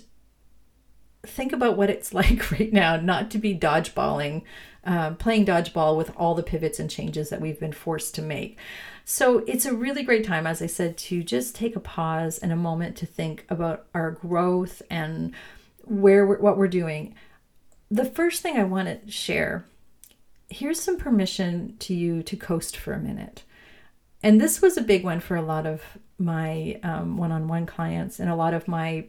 think 1.23 1.53
about 1.53 1.77
what 1.77 1.91
it's 1.91 2.13
like 2.15 2.51
right 2.53 2.73
now, 2.73 2.97
not 2.97 3.31
to 3.31 3.39
be 3.39 3.57
dodgeballing, 3.57 4.43
uh, 4.85 5.13
playing 5.13 5.47
dodgeball 5.47 5.97
with 5.97 6.13
all 6.17 6.35
the 6.35 6.43
pivots 6.43 6.79
and 6.79 6.91
changes 6.91 7.31
that 7.31 7.41
we've 7.41 7.61
been 7.61 7.73
forced 7.73 8.15
to 8.17 8.23
make. 8.23 8.59
So 9.05 9.39
it's 9.47 9.65
a 9.65 9.75
really 9.75 10.03
great 10.03 10.25
time, 10.25 10.47
as 10.47 10.61
I 10.61 10.67
said, 10.67 10.97
to 10.99 11.23
just 11.23 11.55
take 11.55 11.77
a 11.77 11.81
pause 11.81 12.39
and 12.39 12.53
a 12.53 12.57
moment 12.57 12.97
to 12.97 13.07
think 13.07 13.47
about 13.49 13.87
our 13.95 14.11
growth 14.11 14.83
and 14.91 15.33
where 15.85 16.27
we're, 16.27 16.41
what 16.41 16.59
we're 16.59 16.67
doing 16.67 17.15
the 17.91 18.05
first 18.05 18.43
thing 18.43 18.57
I 18.57 18.65
want 18.65 18.89
to 18.89 19.11
share 19.11 19.67
here's 20.49 20.81
some 20.81 20.97
permission 20.97 21.77
to 21.79 21.95
you 21.95 22.23
to 22.23 22.37
coast 22.37 22.77
for 22.77 22.93
a 22.93 23.01
minute. 23.01 23.43
And 24.23 24.41
this 24.41 24.63
was 24.63 24.77
a 24.77 24.83
big 24.83 25.05
one 25.05 25.21
for 25.21 25.37
a 25.37 25.43
lot 25.43 25.67
of 25.67 25.83
my 26.19 26.79
one 26.83 27.33
on 27.33 27.49
one 27.49 27.67
clients 27.67 28.19
and 28.19 28.31
a 28.31 28.37
lot 28.37 28.55
of 28.55 28.69
my 28.69 29.07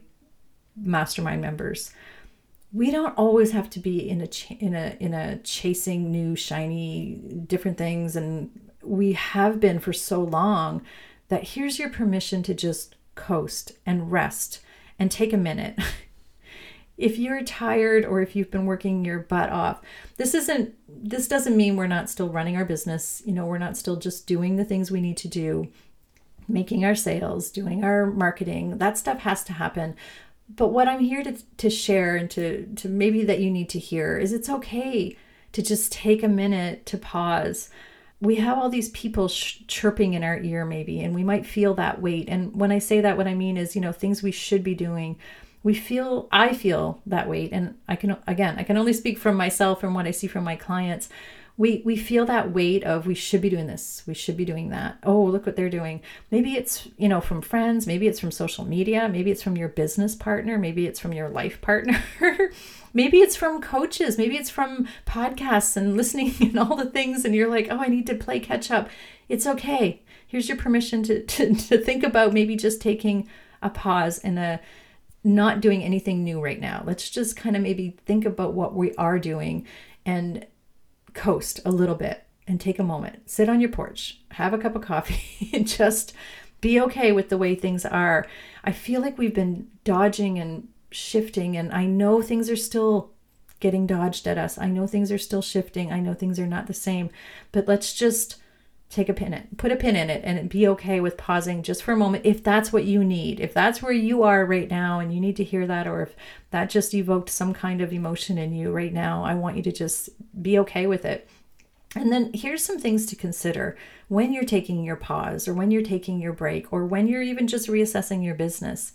mastermind 0.76 1.40
members. 1.40 1.92
We 2.72 2.90
don't 2.90 3.16
always 3.16 3.52
have 3.52 3.70
to 3.70 3.80
be 3.80 4.08
in 4.08 4.20
a 4.20 4.26
ch- 4.26 4.52
in 4.52 4.74
a 4.74 4.96
in 5.00 5.14
a 5.14 5.38
chasing 5.38 6.12
new 6.12 6.36
shiny 6.36 7.14
different 7.46 7.78
things 7.78 8.14
and 8.14 8.50
we 8.82 9.14
have 9.14 9.58
been 9.58 9.80
for 9.80 9.92
so 9.92 10.22
long 10.22 10.82
that 11.28 11.48
here's 11.48 11.78
your 11.78 11.88
permission 11.88 12.42
to 12.42 12.54
just 12.54 12.94
coast 13.14 13.72
and 13.84 14.12
rest 14.12 14.60
and 14.98 15.10
take 15.10 15.32
a 15.32 15.38
minute 15.38 15.78
if 16.98 17.16
you're 17.16 17.42
tired 17.42 18.04
or 18.04 18.20
if 18.20 18.36
you've 18.36 18.50
been 18.50 18.66
working 18.66 19.04
your 19.04 19.20
butt 19.20 19.50
off 19.50 19.80
this 20.18 20.34
isn't 20.34 20.74
this 20.88 21.28
doesn't 21.28 21.56
mean 21.56 21.76
we're 21.76 21.86
not 21.86 22.10
still 22.10 22.28
running 22.28 22.56
our 22.56 22.64
business. 22.64 23.22
You 23.24 23.32
know 23.32 23.46
we're 23.46 23.58
not 23.58 23.76
still 23.76 23.96
just 23.96 24.26
doing 24.26 24.56
the 24.56 24.64
things 24.64 24.90
we 24.90 25.00
need 25.00 25.16
to 25.18 25.28
do 25.28 25.68
making 26.50 26.84
our 26.84 26.94
sales 26.94 27.50
doing 27.50 27.84
our 27.84 28.06
marketing. 28.06 28.78
That 28.78 28.98
stuff 28.98 29.20
has 29.20 29.44
to 29.44 29.52
happen. 29.52 29.94
But 30.48 30.68
what 30.68 30.88
i'm 30.88 31.00
here 31.00 31.22
to, 31.22 31.36
to 31.58 31.70
share 31.70 32.16
and 32.16 32.30
to 32.32 32.66
to 32.76 32.88
maybe 32.88 33.24
that 33.24 33.40
you 33.40 33.50
need 33.50 33.68
to 33.70 33.78
hear 33.78 34.18
is 34.18 34.32
it's 34.32 34.48
okay 34.48 35.16
to 35.52 35.62
just 35.62 35.92
take 35.92 36.22
a 36.22 36.28
minute 36.28 36.84
to 36.86 36.98
pause. 36.98 37.70
We 38.20 38.36
have 38.36 38.58
all 38.58 38.68
these 38.68 38.88
people 38.90 39.28
sh- 39.28 39.58
chirping 39.68 40.14
in 40.14 40.24
our 40.24 40.38
ear 40.40 40.64
maybe 40.64 41.00
and 41.00 41.14
we 41.14 41.22
might 41.22 41.46
feel 41.46 41.74
that 41.74 42.02
weight. 42.02 42.28
And 42.28 42.58
when 42.58 42.72
i 42.72 42.78
say 42.78 43.00
that 43.02 43.16
what 43.16 43.28
i 43.28 43.34
mean 43.34 43.56
is 43.56 43.76
you 43.76 43.82
know 43.82 43.92
things 43.92 44.22
we 44.22 44.32
should 44.32 44.64
be 44.64 44.74
doing 44.74 45.16
we 45.68 45.74
feel 45.74 46.28
i 46.32 46.54
feel 46.54 47.02
that 47.04 47.28
weight. 47.28 47.50
And 47.52 47.74
i 47.86 47.94
can 47.94 48.16
again 48.26 48.54
i 48.58 48.62
can 48.62 48.78
only 48.78 48.94
speak 48.94 49.18
from 49.18 49.36
myself 49.36 49.84
and 49.84 49.94
what 49.94 50.06
i 50.06 50.10
see 50.12 50.26
from 50.26 50.42
my 50.42 50.56
clients. 50.56 51.10
We 51.58 51.82
we 51.84 51.94
feel 51.94 52.24
that 52.24 52.52
weight 52.52 52.84
of 52.84 53.06
we 53.06 53.14
should 53.14 53.42
be 53.42 53.50
doing 53.50 53.66
this 53.66 54.02
we 54.06 54.14
should 54.14 54.38
be 54.38 54.46
doing 54.46 54.70
that. 54.70 54.96
Oh 55.02 55.22
look 55.22 55.44
what 55.44 55.56
they're 55.56 55.68
doing. 55.68 56.00
Maybe 56.30 56.54
it's 56.54 56.88
you 56.96 57.06
know 57.06 57.20
from 57.20 57.42
friends 57.42 57.86
maybe 57.86 58.08
it's 58.08 58.18
from 58.18 58.30
social 58.30 58.64
media 58.64 59.10
maybe 59.10 59.30
it's 59.30 59.42
from 59.42 59.58
your 59.58 59.68
business 59.68 60.14
partner 60.16 60.56
maybe 60.56 60.86
it's 60.86 61.00
from 61.00 61.12
your 61.12 61.28
life 61.28 61.60
partner. 61.60 62.02
Maybe 62.94 63.18
it's 63.18 63.36
from 63.36 63.60
coaches 63.60 64.16
maybe 64.16 64.36
it's 64.38 64.48
from 64.48 64.88
podcasts 65.06 65.76
and 65.76 65.94
listening 65.94 66.34
and 66.40 66.58
all 66.58 66.74
the 66.74 66.86
things 66.86 67.26
and 67.26 67.34
you're 67.34 67.54
like 67.56 67.68
oh 67.70 67.80
i 67.86 67.88
need 67.88 68.06
to 68.06 68.14
play 68.14 68.40
catch 68.40 68.70
up. 68.70 68.88
It's 69.28 69.46
okay. 69.46 70.00
Here's 70.26 70.48
your 70.48 70.56
permission 70.56 71.02
to 71.02 71.22
to, 71.34 71.54
to 71.54 71.76
think 71.76 72.02
about 72.02 72.32
maybe 72.32 72.56
just 72.56 72.80
taking 72.80 73.28
a 73.60 73.68
pause 73.68 74.18
and 74.20 74.38
a 74.38 74.60
not 75.34 75.60
doing 75.60 75.82
anything 75.82 76.24
new 76.24 76.40
right 76.40 76.60
now 76.60 76.82
let's 76.86 77.10
just 77.10 77.36
kind 77.36 77.56
of 77.56 77.62
maybe 77.62 77.96
think 78.06 78.24
about 78.24 78.54
what 78.54 78.74
we 78.74 78.94
are 78.94 79.18
doing 79.18 79.66
and 80.04 80.46
coast 81.14 81.60
a 81.64 81.70
little 81.70 81.94
bit 81.94 82.24
and 82.46 82.60
take 82.60 82.78
a 82.78 82.84
moment, 82.84 83.28
sit 83.28 83.48
on 83.48 83.60
your 83.60 83.70
porch, 83.70 84.20
have 84.32 84.54
a 84.54 84.58
cup 84.58 84.74
of 84.74 84.82
coffee, 84.82 85.50
and 85.52 85.68
just 85.68 86.14
be 86.60 86.80
okay 86.80 87.12
with 87.12 87.28
the 87.28 87.38
way 87.38 87.54
things 87.54 87.84
are. 87.84 88.26
I 88.64 88.72
feel 88.72 89.00
like 89.00 89.18
we've 89.18 89.34
been 89.34 89.68
dodging 89.84 90.38
and 90.38 90.68
shifting, 90.90 91.56
and 91.56 91.72
I 91.72 91.84
know 91.84 92.22
things 92.22 92.48
are 92.48 92.56
still 92.56 93.10
getting 93.60 93.86
dodged 93.86 94.26
at 94.26 94.38
us. 94.38 94.56
I 94.56 94.68
know 94.68 94.86
things 94.86 95.12
are 95.12 95.18
still 95.18 95.42
shifting. 95.42 95.92
I 95.92 96.00
know 96.00 96.14
things 96.14 96.38
are 96.38 96.46
not 96.46 96.68
the 96.68 96.74
same, 96.74 97.10
but 97.52 97.68
let's 97.68 97.92
just 97.92 98.36
take 98.90 99.08
a 99.10 99.14
pin 99.14 99.34
in 99.34 99.46
put 99.58 99.70
a 99.70 99.76
pin 99.76 99.96
in 99.96 100.08
it 100.08 100.22
and 100.24 100.48
be 100.48 100.66
okay 100.66 100.98
with 100.98 101.18
pausing 101.18 101.62
just 101.62 101.82
for 101.82 101.92
a 101.92 101.96
moment 101.96 102.24
if 102.24 102.42
that's 102.42 102.72
what 102.72 102.84
you 102.84 103.04
need. 103.04 103.38
If 103.38 103.52
that's 103.52 103.82
where 103.82 103.92
you 103.92 104.22
are 104.22 104.46
right 104.46 104.70
now 104.70 104.98
and 104.98 105.12
you 105.12 105.20
need 105.20 105.36
to 105.36 105.44
hear 105.44 105.66
that 105.66 105.86
or 105.86 106.02
if 106.02 106.16
that 106.50 106.70
just 106.70 106.94
evoked 106.94 107.28
some 107.28 107.52
kind 107.52 107.80
of 107.80 107.92
emotion 107.92 108.38
in 108.38 108.54
you 108.54 108.70
right 108.70 108.92
now 108.92 109.22
i 109.24 109.34
want 109.34 109.56
you 109.56 109.62
to 109.62 109.72
just 109.72 110.08
be 110.40 110.58
okay 110.58 110.86
with 110.86 111.04
it. 111.04 111.28
And 111.96 112.12
then 112.12 112.30
here's 112.34 112.64
some 112.64 112.78
things 112.78 113.06
to 113.06 113.16
consider 113.16 113.76
when 114.08 114.32
you're 114.32 114.44
taking 114.44 114.84
your 114.84 114.96
pause 114.96 115.48
or 115.48 115.54
when 115.54 115.70
you're 115.70 115.82
taking 115.82 116.20
your 116.20 116.32
break 116.32 116.72
or 116.72 116.86
when 116.86 117.08
you're 117.08 117.22
even 117.22 117.46
just 117.46 117.68
reassessing 117.68 118.24
your 118.24 118.34
business. 118.34 118.92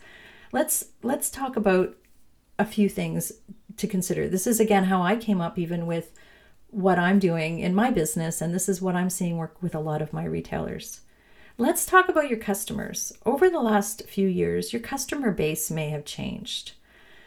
Let's 0.51 0.85
let's 1.01 1.29
talk 1.29 1.55
about 1.55 1.95
a 2.59 2.65
few 2.65 2.89
things 2.89 3.31
to 3.77 3.87
consider. 3.87 4.27
This 4.27 4.47
is 4.47 4.59
again 4.59 4.85
how 4.85 5.01
i 5.01 5.15
came 5.15 5.41
up 5.41 5.57
even 5.57 5.85
with 5.85 6.13
what 6.73 6.97
I'm 6.97 7.19
doing 7.19 7.59
in 7.59 7.75
my 7.75 7.91
business, 7.91 8.41
and 8.41 8.53
this 8.53 8.67
is 8.67 8.81
what 8.81 8.95
I'm 8.95 9.09
seeing 9.09 9.37
work 9.37 9.61
with 9.61 9.75
a 9.75 9.79
lot 9.79 10.01
of 10.01 10.13
my 10.13 10.25
retailers. 10.25 11.01
Let's 11.57 11.85
talk 11.85 12.09
about 12.09 12.29
your 12.29 12.39
customers. 12.39 13.13
Over 13.25 13.49
the 13.49 13.61
last 13.61 14.07
few 14.07 14.27
years, 14.27 14.73
your 14.73 14.81
customer 14.81 15.31
base 15.31 15.69
may 15.69 15.89
have 15.89 16.03
changed. 16.03 16.73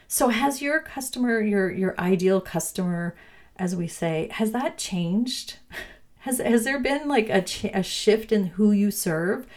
So 0.07 0.29
has 0.29 0.61
your 0.61 0.81
customer, 0.81 1.41
your 1.41 1.71
your 1.71 1.99
ideal 1.99 2.41
customer, 2.41 3.15
as 3.55 3.75
we 3.75 3.87
say, 3.87 4.29
has 4.33 4.51
that 4.51 4.77
changed? 4.77 5.57
Has 6.21 6.39
has 6.39 6.65
there 6.65 6.79
been 6.79 7.07
like 7.07 7.29
a, 7.29 7.41
ch- 7.41 7.71
a 7.73 7.81
shift 7.81 8.33
in 8.33 8.47
who 8.47 8.73
you 8.73 8.91
serve? 8.91 9.47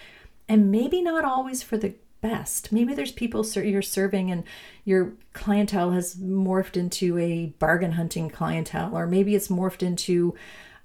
And 0.48 0.70
maybe 0.70 1.02
not 1.02 1.24
always 1.24 1.64
for 1.64 1.76
the 1.76 1.94
best. 2.20 2.72
Maybe 2.72 2.94
there's 2.94 3.12
people 3.12 3.46
you're 3.54 3.82
serving 3.82 4.30
and 4.30 4.44
your 4.84 5.12
clientele 5.32 5.92
has 5.92 6.16
morphed 6.16 6.76
into 6.76 7.18
a 7.18 7.46
bargain 7.58 7.92
hunting 7.92 8.30
clientele, 8.30 8.96
or 8.96 9.06
maybe 9.06 9.34
it's 9.34 9.48
morphed 9.48 9.82
into 9.82 10.34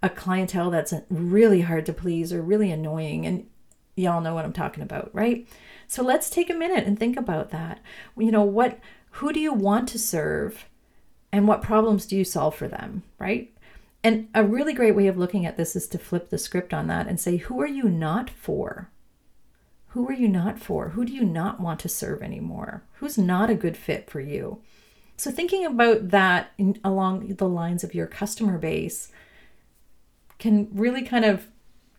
a 0.02 0.10
clientele 0.10 0.72
that's 0.72 0.94
really 1.10 1.62
hard 1.62 1.86
to 1.88 1.94
please 1.94 2.32
or 2.32 2.42
really 2.42 2.72
annoying. 2.72 3.26
And 3.26 3.48
y'all 3.96 4.22
know 4.22 4.34
what 4.34 4.46
I'm 4.46 4.54
talking 4.54 4.84
about, 4.84 5.10
right? 5.14 5.48
So 5.88 6.04
let's 6.04 6.30
take 6.30 6.50
a 6.50 6.56
minute 6.56 6.86
and 6.86 6.98
think 6.98 7.18
about 7.18 7.52
that. 7.52 7.80
You 8.18 8.32
know, 8.32 8.44
what 8.44 8.80
who 9.12 9.32
do 9.32 9.40
you 9.40 9.54
want 9.54 9.88
to 9.90 10.00
serve 10.00 10.66
and 11.32 11.48
what 11.48 11.62
problems 11.62 12.06
do 12.06 12.16
you 12.16 12.24
solve 12.24 12.56
for 12.56 12.68
them, 12.68 13.04
right? 13.20 13.52
And 14.04 14.28
a 14.36 14.44
really 14.44 14.74
great 14.74 14.96
way 14.96 15.08
of 15.08 15.18
looking 15.18 15.46
at 15.46 15.58
this 15.58 15.76
is 15.76 15.88
to 15.88 15.98
flip 15.98 16.30
the 16.30 16.38
script 16.38 16.74
on 16.74 16.88
that 16.88 17.08
and 17.08 17.20
say, 17.20 17.38
who 17.38 17.60
are 17.62 17.68
you 17.68 17.90
not 17.90 18.30
for? 18.30 18.90
Who 19.96 20.10
are 20.10 20.14
you 20.14 20.28
not 20.28 20.60
for? 20.60 20.90
Who 20.90 21.06
do 21.06 21.14
you 21.14 21.24
not 21.24 21.62
want 21.62 21.80
to 21.80 21.88
serve 21.88 22.22
anymore? 22.22 22.84
Who's 22.96 23.18
not 23.18 23.50
a 23.50 23.56
good 23.56 23.78
fit 23.78 24.10
for 24.10 24.20
you? 24.20 24.60
So, 25.16 25.32
thinking 25.32 25.66
about 25.66 26.10
that 26.10 26.52
in, 26.58 26.78
along 26.84 27.36
the 27.36 27.48
lines 27.48 27.82
of 27.82 27.96
your 27.96 28.06
customer 28.06 28.58
base 28.58 29.10
can 30.38 30.68
really 30.74 31.02
kind 31.02 31.24
of 31.24 31.48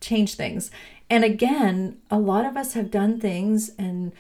change 0.02 0.34
things. 0.34 0.70
And 1.08 1.24
again, 1.24 1.96
a 2.10 2.18
lot 2.18 2.44
of 2.44 2.54
us 2.54 2.74
have 2.74 2.90
done 2.90 3.18
things 3.18 3.70
and 3.78 4.12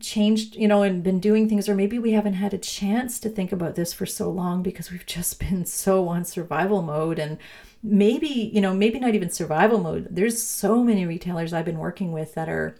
changed, 0.00 0.56
you 0.56 0.66
know, 0.66 0.82
and 0.82 1.00
been 1.00 1.20
doing 1.20 1.48
things, 1.48 1.68
or 1.68 1.76
maybe 1.76 2.00
we 2.00 2.10
haven't 2.14 2.34
had 2.34 2.52
a 2.52 2.58
chance 2.58 3.20
to 3.20 3.28
think 3.28 3.52
about 3.52 3.76
this 3.76 3.92
for 3.92 4.06
so 4.06 4.28
long 4.28 4.60
because 4.60 4.90
we've 4.90 5.06
just 5.06 5.38
been 5.38 5.64
so 5.64 6.08
on 6.08 6.24
survival 6.24 6.82
mode 6.82 7.20
and 7.20 7.38
maybe, 7.80 8.50
you 8.52 8.60
know, 8.60 8.74
maybe 8.74 8.98
not 8.98 9.14
even 9.14 9.30
survival 9.30 9.78
mode. 9.78 10.08
There's 10.10 10.42
so 10.42 10.82
many 10.82 11.06
retailers 11.06 11.52
I've 11.52 11.64
been 11.64 11.78
working 11.78 12.10
with 12.10 12.34
that 12.34 12.48
are 12.48 12.74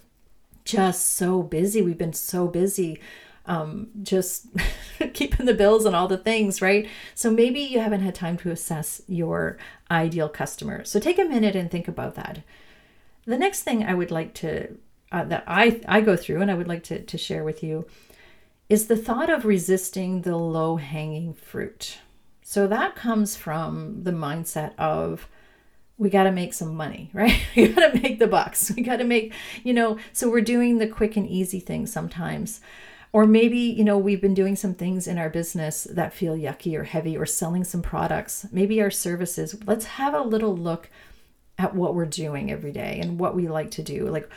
just 0.69 1.17
so 1.17 1.43
busy. 1.43 1.81
We've 1.81 1.97
been 1.97 2.13
so 2.13 2.47
busy 2.47 3.01
um, 3.47 3.89
just 4.03 4.47
keeping 5.15 5.47
the 5.47 5.55
bills 5.55 5.87
and 5.87 5.97
all 5.97 6.07
the 6.07 6.19
things, 6.19 6.61
right? 6.61 6.87
So 7.15 7.31
maybe 7.31 7.61
you 7.61 7.81
haven't 7.81 8.03
had 8.03 8.15
time 8.15 8.37
to 8.39 8.51
assess 8.51 9.01
your 9.09 9.57
ideal 9.91 10.29
customer. 10.29 10.85
So 10.85 11.01
take 11.01 11.19
a 11.19 11.25
minute 11.25 11.57
and 11.57 11.71
think 11.71 11.89
about 11.89 12.15
that. 12.17 12.43
The 13.25 13.39
next 13.39 13.63
thing 13.63 13.83
I 13.83 13.95
would 13.95 14.11
like 14.11 14.35
to, 14.35 14.77
uh, 15.11 15.25
that 15.25 15.45
I, 15.47 15.81
I 15.89 16.03
go 16.03 16.15
through 16.15 16.43
and 16.43 16.51
I 16.51 16.55
would 16.55 16.69
like 16.69 16.85
to, 16.85 17.03
to 17.03 17.19
share 17.19 17.43
with 17.43 17.63
you 17.63 17.87
is 18.69 18.87
the 18.87 18.97
thought 18.97 19.31
of 19.31 19.47
resisting 19.47 20.23
the 20.23 20.37
low 20.37 20.77
hanging 20.77 21.33
fruit. 21.33 21.99
So 22.43 22.67
that 22.67 22.97
comes 22.97 23.35
from 23.35 24.05
the 24.05 24.13
mindset 24.13 24.77
of, 24.79 25.27
we 25.99 26.11
got 26.11 26.25
to 26.25 26.33
make 26.33 26.55
some 26.55 26.75
money, 26.75 27.11
right? 27.15 27.41
we 27.55 27.69
got 27.69 27.93
to 27.93 28.01
make 28.01 28.19
the 28.19 28.27
bucks. 28.27 28.73
We 28.75 28.83
got 28.83 28.97
to 28.97 29.05
make, 29.05 29.35
you 29.65 29.75
know, 29.75 29.99
so 30.13 30.31
we're 30.31 30.41
doing 30.41 30.79
the 30.79 30.87
quick 30.87 31.17
and 31.17 31.29
easy 31.29 31.61
things 31.61 31.93
sometimes. 31.93 32.61
Or 33.13 33.27
maybe, 33.27 33.59
you 33.59 33.85
know, 33.85 33.97
we've 33.97 34.21
been 34.21 34.35
doing 34.35 34.55
some 34.55 34.75
things 34.75 35.07
in 35.07 35.19
our 35.19 35.31
business 35.31 35.85
that 35.91 36.13
feel 36.13 36.37
yucky 36.37 36.79
or 36.79 36.85
heavy 36.85 37.17
or 37.17 37.25
selling 37.25 37.65
some 37.65 37.81
products, 37.83 38.47
maybe 38.53 38.83
our 38.83 38.91
services. 38.91 39.57
Let's 39.67 39.87
have 39.87 40.15
a 40.15 40.21
little 40.21 40.55
look 40.57 40.91
at 41.57 41.75
what 41.75 41.95
we're 41.95 42.05
doing 42.07 42.53
every 42.53 42.71
day 42.71 43.01
and 43.03 43.19
what 43.19 43.35
we 43.35 43.49
like 43.49 43.71
to 43.73 43.83
do. 43.83 44.07
Like, 44.07 44.31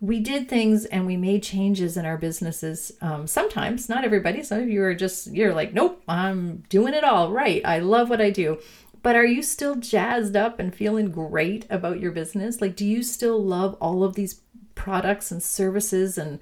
we 0.00 0.20
did 0.20 0.48
things 0.48 0.84
and 0.84 1.06
we 1.06 1.16
made 1.16 1.42
changes 1.42 1.96
in 1.96 2.06
our 2.06 2.16
businesses 2.16 2.92
um, 3.00 3.26
sometimes 3.26 3.88
not 3.88 4.04
everybody 4.04 4.42
some 4.42 4.60
of 4.60 4.68
you 4.68 4.82
are 4.82 4.94
just 4.94 5.26
you're 5.32 5.52
like 5.52 5.72
nope 5.72 6.00
i'm 6.06 6.58
doing 6.68 6.94
it 6.94 7.02
all 7.02 7.32
right 7.32 7.62
i 7.64 7.80
love 7.80 8.08
what 8.08 8.20
i 8.20 8.30
do 8.30 8.58
but 9.02 9.16
are 9.16 9.26
you 9.26 9.42
still 9.42 9.76
jazzed 9.76 10.36
up 10.36 10.58
and 10.58 10.74
feeling 10.74 11.10
great 11.10 11.66
about 11.70 12.00
your 12.00 12.12
business? 12.12 12.60
Like, 12.60 12.76
do 12.76 12.86
you 12.86 13.02
still 13.02 13.42
love 13.42 13.76
all 13.80 14.04
of 14.04 14.14
these 14.14 14.40
products 14.74 15.30
and 15.30 15.42
services 15.42 16.18
and 16.18 16.38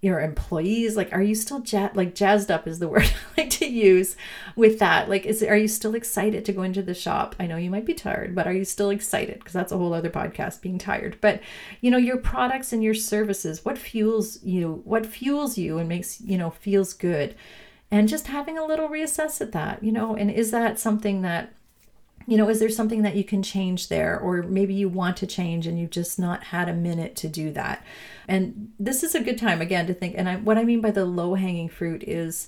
your 0.00 0.20
employees? 0.20 0.96
Like, 0.96 1.12
are 1.12 1.22
you 1.22 1.34
still 1.34 1.62
ja- 1.66 1.90
like 1.94 2.14
jazzed 2.14 2.50
up 2.50 2.66
is 2.68 2.78
the 2.78 2.88
word 2.88 3.02
I 3.02 3.40
like 3.42 3.50
to 3.50 3.66
use 3.66 4.16
with 4.56 4.78
that? 4.78 5.08
Like, 5.08 5.26
is 5.26 5.42
are 5.42 5.56
you 5.56 5.68
still 5.68 5.94
excited 5.94 6.44
to 6.44 6.52
go 6.52 6.62
into 6.62 6.82
the 6.82 6.94
shop? 6.94 7.34
I 7.40 7.46
know 7.46 7.56
you 7.56 7.70
might 7.70 7.86
be 7.86 7.94
tired, 7.94 8.34
but 8.34 8.46
are 8.46 8.52
you 8.52 8.64
still 8.64 8.90
excited? 8.90 9.38
Because 9.38 9.52
that's 9.52 9.72
a 9.72 9.78
whole 9.78 9.92
other 9.92 10.10
podcast, 10.10 10.62
being 10.62 10.78
tired. 10.78 11.18
But 11.20 11.40
you 11.80 11.90
know, 11.90 11.98
your 11.98 12.18
products 12.18 12.72
and 12.72 12.82
your 12.82 12.94
services, 12.94 13.64
what 13.64 13.78
fuels 13.78 14.42
you? 14.42 14.82
What 14.84 15.06
fuels 15.06 15.58
you 15.58 15.78
and 15.78 15.88
makes 15.88 16.20
you 16.20 16.38
know 16.38 16.50
feels 16.50 16.92
good? 16.92 17.34
And 17.90 18.06
just 18.06 18.26
having 18.26 18.58
a 18.58 18.66
little 18.66 18.88
reassess 18.88 19.40
at 19.40 19.52
that, 19.52 19.82
you 19.82 19.92
know, 19.92 20.14
and 20.14 20.30
is 20.30 20.50
that 20.50 20.78
something 20.78 21.22
that 21.22 21.54
you 22.28 22.36
know, 22.36 22.50
is 22.50 22.60
there 22.60 22.68
something 22.68 23.00
that 23.02 23.16
you 23.16 23.24
can 23.24 23.42
change 23.42 23.88
there? 23.88 24.20
Or 24.20 24.42
maybe 24.42 24.74
you 24.74 24.90
want 24.90 25.16
to 25.16 25.26
change 25.26 25.66
and 25.66 25.80
you've 25.80 25.88
just 25.88 26.18
not 26.18 26.44
had 26.44 26.68
a 26.68 26.74
minute 26.74 27.16
to 27.16 27.28
do 27.28 27.50
that. 27.52 27.82
And 28.28 28.70
this 28.78 29.02
is 29.02 29.14
a 29.14 29.22
good 29.22 29.38
time, 29.38 29.62
again, 29.62 29.86
to 29.86 29.94
think. 29.94 30.14
And 30.18 30.28
I, 30.28 30.36
what 30.36 30.58
I 30.58 30.64
mean 30.64 30.82
by 30.82 30.90
the 30.90 31.06
low 31.06 31.36
hanging 31.36 31.70
fruit 31.70 32.04
is 32.06 32.46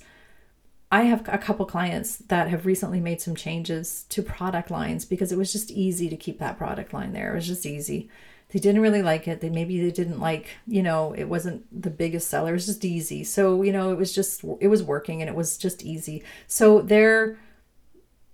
I 0.92 1.04
have 1.04 1.26
a 1.26 1.38
couple 1.38 1.64
clients 1.64 2.18
that 2.18 2.48
have 2.48 2.66
recently 2.66 3.00
made 3.00 3.22
some 3.22 3.34
changes 3.34 4.04
to 4.10 4.22
product 4.22 4.70
lines 4.70 5.06
because 5.06 5.32
it 5.32 5.38
was 5.38 5.50
just 5.50 5.70
easy 5.70 6.10
to 6.10 6.16
keep 6.16 6.38
that 6.40 6.58
product 6.58 6.92
line 6.92 7.14
there. 7.14 7.32
It 7.32 7.36
was 7.36 7.46
just 7.46 7.64
easy. 7.64 8.10
They 8.50 8.58
didn't 8.58 8.82
really 8.82 9.00
like 9.00 9.26
it. 9.26 9.40
They 9.40 9.48
maybe 9.48 9.80
they 9.80 9.92
didn't 9.92 10.20
like, 10.20 10.48
you 10.66 10.82
know, 10.82 11.14
it 11.14 11.24
wasn't 11.24 11.64
the 11.82 11.88
biggest 11.88 12.28
seller. 12.28 12.50
It 12.50 12.54
was 12.54 12.66
just 12.66 12.84
easy. 12.84 13.24
So, 13.24 13.62
you 13.62 13.72
know, 13.72 13.92
it 13.92 13.96
was 13.96 14.14
just 14.14 14.44
it 14.60 14.68
was 14.68 14.82
working 14.82 15.22
and 15.22 15.30
it 15.30 15.34
was 15.34 15.56
just 15.56 15.82
easy. 15.82 16.22
So 16.48 16.82
they're 16.82 17.38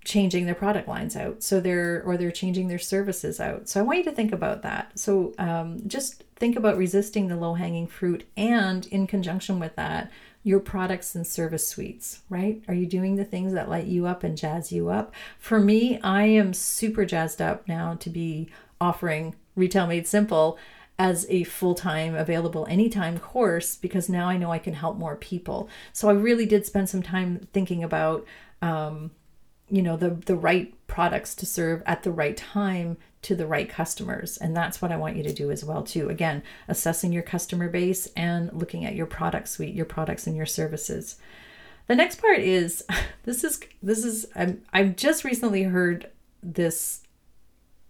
changing 0.07 0.47
their 0.47 0.55
product 0.55 0.89
lines 0.89 1.17
out. 1.17 1.43
So 1.43 1.61
they're 1.61 2.03
or 2.05 2.17
they're 2.17 2.31
changing 2.31 2.69
their 2.69 2.79
services 2.79 3.41
out. 3.41 3.69
So 3.69 3.81
i 3.81 3.83
want 3.83 3.99
you 3.99 4.05
to 4.05 4.13
think 4.13 4.33
about 4.33 4.63
that. 4.63 4.99
So 4.99 5.35
um, 5.39 5.81
just 5.87 6.25
think 6.37 6.57
about 6.57 6.79
resisting 6.79 7.29
the 7.29 7.37
low 7.37 7.55
hanging 7.55 7.87
fruit 7.87 8.25
and 8.37 8.87
in 8.87 9.07
conjunction 9.07 9.59
with 9.59 9.75
that 9.77 10.11
your 10.43 10.61
products 10.61 11.17
and 11.17 11.27
service 11.27 11.67
suites 11.67 12.21
right? 12.31 12.63
Are 12.69 12.75
you 12.75 12.87
doing 12.87 13.17
the 13.17 13.25
things 13.25 13.53
that 13.53 13.69
light 13.69 13.87
you 13.87 14.07
up 14.07 14.23
and 14.23 14.39
jazz 14.39 14.71
you 14.71 14.89
up? 14.89 15.13
For 15.39 15.59
me 15.59 16.01
i 16.03 16.25
am 16.25 16.55
super 16.55 17.05
jazzed 17.05 17.43
up 17.43 17.67
now 17.67 17.95
to 17.95 18.09
be 18.09 18.49
offering 18.81 19.35
Retail 19.57 19.87
Made 19.87 20.07
Simple 20.07 20.59
as 20.99 21.27
a 21.29 21.45
full 21.45 21.75
time, 21.75 22.15
available 22.15 22.67
anytime 22.71 23.19
course 23.19 23.77
because 23.77 24.09
now 24.09 24.29
I 24.29 24.37
know 24.37 24.51
I 24.51 24.59
can 24.59 24.75
help 24.75 24.97
more 24.97 25.17
people. 25.17 25.69
So 25.93 26.09
I 26.09 26.13
really 26.13 26.47
did 26.47 26.65
spend 26.65 26.89
some 26.89 27.03
time 27.03 27.49
thinking 27.53 27.85
about, 27.85 28.25
um, 28.63 29.11
you 29.69 29.83
know, 29.83 29.97
the 29.97 30.11
the 30.11 30.37
right 30.37 30.73
products 30.87 31.35
to 31.37 31.47
serve 31.47 31.83
at 31.87 32.03
the 32.03 32.13
right 32.13 32.37
time 32.37 32.97
to 33.23 33.35
the 33.35 33.47
right 33.47 33.69
customers, 33.69 34.37
and 34.37 34.57
that's 34.57 34.81
what 34.81 34.93
I 34.93 34.97
want 34.97 35.17
you 35.17 35.23
to 35.25 35.33
do 35.33 35.51
as 35.51 35.65
well 35.65 35.83
too. 35.83 36.09
Again, 36.09 36.43
assessing 36.69 37.13
your 37.13 37.23
customer 37.23 37.69
base 37.69 38.07
and 38.17 38.53
looking 38.53 38.85
at 38.85 38.95
your 38.95 39.07
product 39.07 39.49
suite, 39.49 39.75
your 39.75 39.87
products 39.87 40.27
and 40.27 40.37
your 40.37 40.47
services. 40.47 41.17
The 41.89 41.97
next 41.97 42.21
part 42.21 42.39
is 42.39 42.85
this 43.25 43.45
is 43.45 43.61
this 43.83 44.05
is 44.05 44.27
I'm 44.35 44.63
I've 44.73 44.97
just 44.97 45.25
recently 45.25 45.65
heard 45.65 46.11
this 46.43 47.03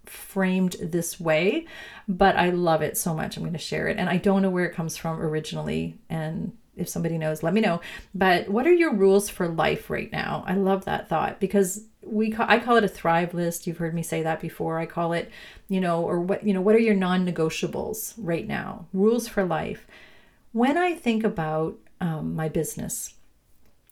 framed 0.09 0.76
this 0.80 1.21
way, 1.21 1.66
but 2.09 2.37
I 2.37 2.50
love 2.50 2.83
it 2.83 2.97
so 2.97 3.14
much. 3.14 3.37
I'm 3.37 3.42
going 3.42 3.52
to 3.52 3.59
share 3.59 3.88
it. 3.88 3.99
And 3.99 4.09
I 4.09 4.16
don't 4.16 4.42
know 4.42 4.50
where 4.50 4.64
it 4.64 4.75
comes 4.75 4.97
from 4.97 5.21
originally. 5.21 5.99
And 6.09 6.56
if 6.76 6.88
somebody 6.88 7.18
knows, 7.18 7.42
let 7.42 7.54
me 7.54 7.61
know. 7.61 7.80
But 8.14 8.49
what 8.49 8.66
are 8.66 8.73
your 8.73 8.92
rules 8.92 9.28
for 9.28 9.49
life 9.49 9.90
right 9.90 10.11
now? 10.12 10.45
I 10.47 10.54
love 10.54 10.85
that 10.85 11.09
thought 11.09 11.40
because 11.40 11.85
we 12.04 12.30
call, 12.30 12.47
I 12.49 12.59
call 12.59 12.76
it 12.76 12.85
a 12.85 12.88
thrive 12.88 13.35
list. 13.35 13.66
You've 13.66 13.78
heard 13.78 13.95
me 13.95 14.02
say 14.02 14.23
that 14.23 14.40
before. 14.40 14.78
I 14.78 14.87
call 14.87 15.12
it, 15.12 15.30
you 15.68 15.80
know, 15.80 16.02
or 16.02 16.21
what, 16.21 16.45
you 16.45 16.52
know, 16.52 16.61
what 16.61 16.75
are 16.75 16.80
your 16.80 16.95
non-negotiables 16.95 18.14
right 18.18 18.47
now? 18.47 18.87
Rules 18.92 19.26
for 19.26 19.45
life. 19.45 19.87
When 20.52 20.78
I 20.78 20.95
think 20.95 21.25
about 21.25 21.78
um, 22.00 22.35
my 22.35 22.49
business, 22.49 23.14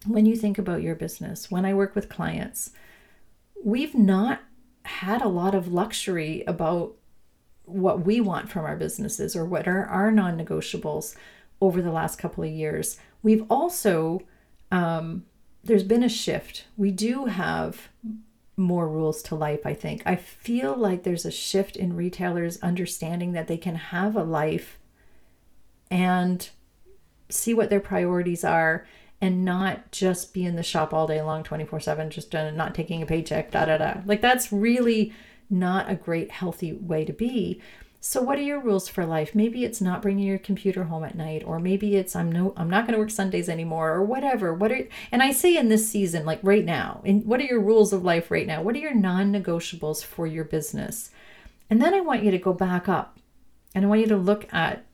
when 0.07 0.27
you 0.27 0.37
think 0.37 0.59
about 0.59 0.83
your 0.83 0.95
business, 0.95 1.51
when 1.51 1.65
I 1.65 1.75
work 1.75 1.95
with 1.95 2.09
clients, 2.09 2.71
we've 3.63 3.95
not 3.95 4.41
had 4.85 5.23
a 5.23 5.29
lot 5.29 5.55
of 5.55 5.73
luxury 5.73 6.45
about 6.47 6.95
what 7.65 8.05
we 8.05 8.21
want 8.21 8.51
from 8.51 8.65
our 8.67 8.77
businesses 8.77 9.35
or 9.35 9.45
what 9.45 9.67
are 9.67 9.87
our 9.87 10.11
non 10.11 10.39
negotiables 10.39 11.17
over 11.61 11.81
the 11.81 11.93
last 11.93 12.19
couple 12.19 12.45
of 12.45 12.51
years. 12.51 12.99
We've 13.23 13.45
also, 13.49 14.23
um, 14.71 15.25
there's 15.63 15.83
been 15.83 16.03
a 16.03 16.09
shift. 16.09 16.67
We 16.77 16.91
do 16.91 17.27
have 17.27 17.89
more 18.57 18.89
rules 18.89 19.23
to 19.23 19.35
life, 19.35 19.65
I 19.65 19.75
think. 19.75 20.03
I 20.07 20.17
feel 20.17 20.77
like 20.77 21.03
there's 21.03 21.25
a 21.25 21.31
shift 21.31 21.77
in 21.77 21.97
retailers 21.97 22.61
understanding 22.63 23.33
that 23.33 23.49
they 23.49 23.57
can 23.57 23.75
have 23.77 24.15
a 24.17 24.23
life 24.23 24.79
and 25.91 26.49
see 27.29 27.55
what 27.55 27.71
their 27.71 27.81
priorities 27.81 28.45
are 28.45 28.87
and 29.21 29.45
not 29.45 29.91
just 29.91 30.35
be 30.35 30.45
in 30.45 30.57
the 30.57 30.63
shop 30.63 30.93
all 30.93 31.07
day 31.07 31.23
long 31.23 31.43
24 31.43 31.81
7 31.81 32.11
just 32.11 32.35
uh, 32.35 32.51
not 32.51 32.75
taking 32.75 33.03
a 33.03 33.07
paycheck 33.07 33.51
da 33.51 33.65
da 33.65 33.79
da 33.79 34.01
like 34.05 34.21
that's 34.21 34.53
really 34.53 35.13
not 35.49 35.91
a 35.91 35.95
great 35.95 36.31
healthy 36.31 36.73
way 36.73 37.05
to 37.05 37.13
be 37.13 37.61
so 38.07 38.21
what 38.21 38.39
are 38.39 38.43
your 38.43 38.61
rules 38.61 38.87
for 38.87 39.07
life 39.07 39.35
maybe 39.35 39.65
it's 39.65 39.81
not 39.81 40.03
bringing 40.03 40.27
your 40.27 40.39
computer 40.39 40.85
home 40.85 41.05
at 41.05 41.15
night 41.15 41.43
or 41.47 41.59
maybe 41.59 41.97
it's 41.97 42.15
i'm 42.15 42.31
no 42.31 42.53
i'm 42.55 42.69
not 42.69 42.87
going 42.87 42.93
to 42.93 42.99
work 42.99 43.11
sundays 43.11 43.49
anymore 43.49 43.93
or 43.93 44.05
whatever 44.05 44.53
what 44.53 44.71
are 44.71 44.87
and 45.11 45.23
i 45.23 45.33
say 45.33 45.57
in 45.57 45.71
this 45.71 45.89
season 45.89 46.27
like 46.27 46.39
right 46.43 46.67
now 46.67 47.01
and 47.07 47.25
what 47.25 47.41
are 47.41 47.45
your 47.45 47.61
rules 47.61 47.95
of 47.95 48.05
life 48.05 48.31
right 48.31 48.47
now 48.47 48.61
what 48.61 48.75
are 48.75 48.81
your 48.81 48.95
non-negotiables 48.95 50.05
for 50.05 50.27
your 50.27 50.45
business 50.45 51.11
and 51.71 51.81
then 51.81 51.95
i 51.95 52.01
want 52.01 52.23
you 52.23 52.31
to 52.31 52.37
go 52.37 52.53
back 52.53 52.91
up 52.91 53.19
and 53.75 53.87
i 53.87 53.89
want 53.89 54.03
you 54.03 54.07
to 54.07 54.17
look 54.17 54.53
at 54.53 54.85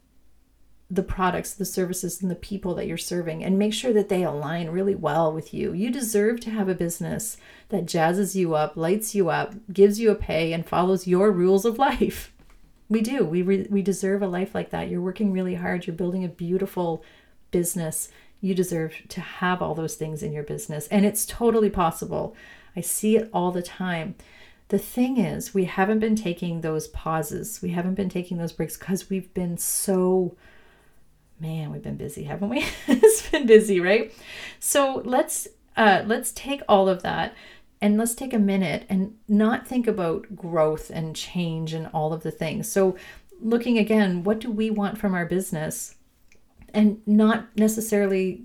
the 0.93 1.05
products, 1.05 1.55
the 1.55 1.65
services, 1.65 2.21
and 2.21 2.29
the 2.29 2.35
people 2.35 2.75
that 2.75 2.89
you're 2.89 2.99
serving 2.99 3.45
and 3.45 3.57
make 3.57 3.73
sure 3.73 3.93
that 3.93 4.09
they 4.09 4.25
align 4.25 4.71
really 4.71 4.97
well 4.97 5.33
with 5.33 5.55
you. 5.55 5.73
You 5.73 5.89
deserve 5.89 6.41
to 6.41 6.51
have 6.51 6.69
a 6.69 6.75
business 6.75 7.37
that 7.69 7.87
jazzes 7.87 8.35
you 8.35 8.57
up, 8.57 8.77
lights 8.77 9.15
you 9.15 9.29
up, 9.29 9.55
gives 9.73 10.01
you 10.01 10.11
a 10.11 10.17
pay, 10.17 10.53
and 10.53 10.67
follows 10.67 11.07
your 11.07 11.31
rules 11.31 11.65
of 11.65 11.79
life. 11.79 12.33
We 12.91 13.01
do. 13.01 13.25
We, 13.25 13.41
re- 13.41 13.69
we 13.71 13.81
deserve 13.81 14.21
a 14.21 14.27
life 14.27 14.55
like 14.55 14.71
that. 14.71 14.91
You're 14.91 15.01
working 15.01 15.33
really 15.33 15.55
hard, 15.55 15.87
you're 15.87 15.97
building 15.97 16.25
a 16.25 16.29
beautiful 16.29 17.03
business. 17.51 18.11
You 18.43 18.55
deserve 18.55 18.95
to 19.09 19.21
have 19.21 19.63
all 19.63 19.75
those 19.75 19.95
things 19.95 20.23
in 20.23 20.33
your 20.33 20.43
business, 20.43 20.89
and 20.89 21.07
it's 21.07 21.25
totally 21.25 21.71
possible. 21.71 22.35
I 22.75 22.81
see 22.81 23.17
it 23.17 23.31
all 23.33 23.53
the 23.53 23.63
time. 23.63 24.15
The 24.69 24.79
thing 24.79 25.19
is, 25.19 25.53
we 25.53 25.65
haven't 25.67 25.99
been 25.99 26.17
taking 26.17 26.61
those 26.61 26.89
pauses. 26.89 27.61
We 27.63 27.71
haven't 27.71 27.95
been 27.95 28.09
taking 28.09 28.39
those 28.39 28.53
breaks 28.53 28.77
because 28.77 29.11
we've 29.11 29.33
been 29.35 29.59
so 29.59 30.37
man, 31.41 31.73
we've 31.73 31.83
been 31.83 31.97
busy, 31.97 32.25
haven't 32.25 32.51
we? 32.51 32.65
it's 32.87 33.29
been 33.31 33.47
busy, 33.47 33.81
right? 33.81 34.13
So 34.59 35.03
let's 35.05 35.49
uh, 35.77 36.03
let's 36.07 36.33
take 36.33 36.61
all 36.69 36.89
of 36.89 37.03
that 37.03 37.35
and 37.81 37.97
let's 37.97 38.15
take 38.15 38.33
a 38.33 38.39
minute 38.39 38.85
and 38.89 39.17
not 39.29 39.67
think 39.67 39.87
about 39.87 40.37
growth 40.37 40.91
and 40.91 41.17
change 41.17 41.73
and 41.73 41.89
all 41.95 42.13
of 42.13 42.23
the 42.23 42.31
things. 42.31 42.71
So 42.71 42.97
looking 43.41 43.79
again, 43.79 44.23
what 44.23 44.39
do 44.39 44.51
we 44.51 44.71
want 44.71 44.99
from 44.99 45.15
our 45.15 45.27
business, 45.27 45.95
and 46.73 47.01
not 47.07 47.47
necessarily 47.57 48.45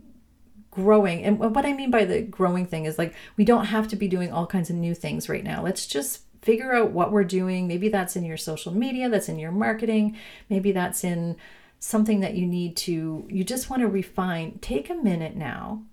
growing. 0.71 1.23
And 1.23 1.39
what 1.39 1.65
I 1.65 1.73
mean 1.73 1.89
by 1.89 2.03
the 2.03 2.21
growing 2.21 2.65
thing 2.65 2.85
is 2.85 2.97
like 2.97 3.15
we 3.37 3.45
don't 3.45 3.65
have 3.65 3.87
to 3.89 3.95
be 3.95 4.07
doing 4.07 4.31
all 4.31 4.45
kinds 4.45 4.69
of 4.69 4.75
new 4.75 4.93
things 4.93 5.29
right 5.29 5.43
now. 5.43 5.63
Let's 5.63 5.87
just 5.87 6.23
figure 6.41 6.75
out 6.75 6.91
what 6.91 7.11
we're 7.11 7.23
doing. 7.23 7.65
Maybe 7.65 7.87
that's 7.87 8.15
in 8.15 8.25
your 8.25 8.37
social 8.37 8.73
media, 8.73 9.09
that's 9.09 9.29
in 9.29 9.39
your 9.39 9.51
marketing, 9.51 10.17
maybe 10.49 10.71
that's 10.71 11.03
in 11.03 11.37
something 11.79 12.19
that 12.19 12.35
you 12.35 12.45
need 12.45 12.75
to, 12.77 13.25
you 13.29 13.43
just 13.43 13.69
want 13.69 13.81
to 13.81 13.87
refine, 13.87 14.59
take 14.59 14.89
a 14.89 14.95
minute 14.95 15.35
now. 15.35 15.83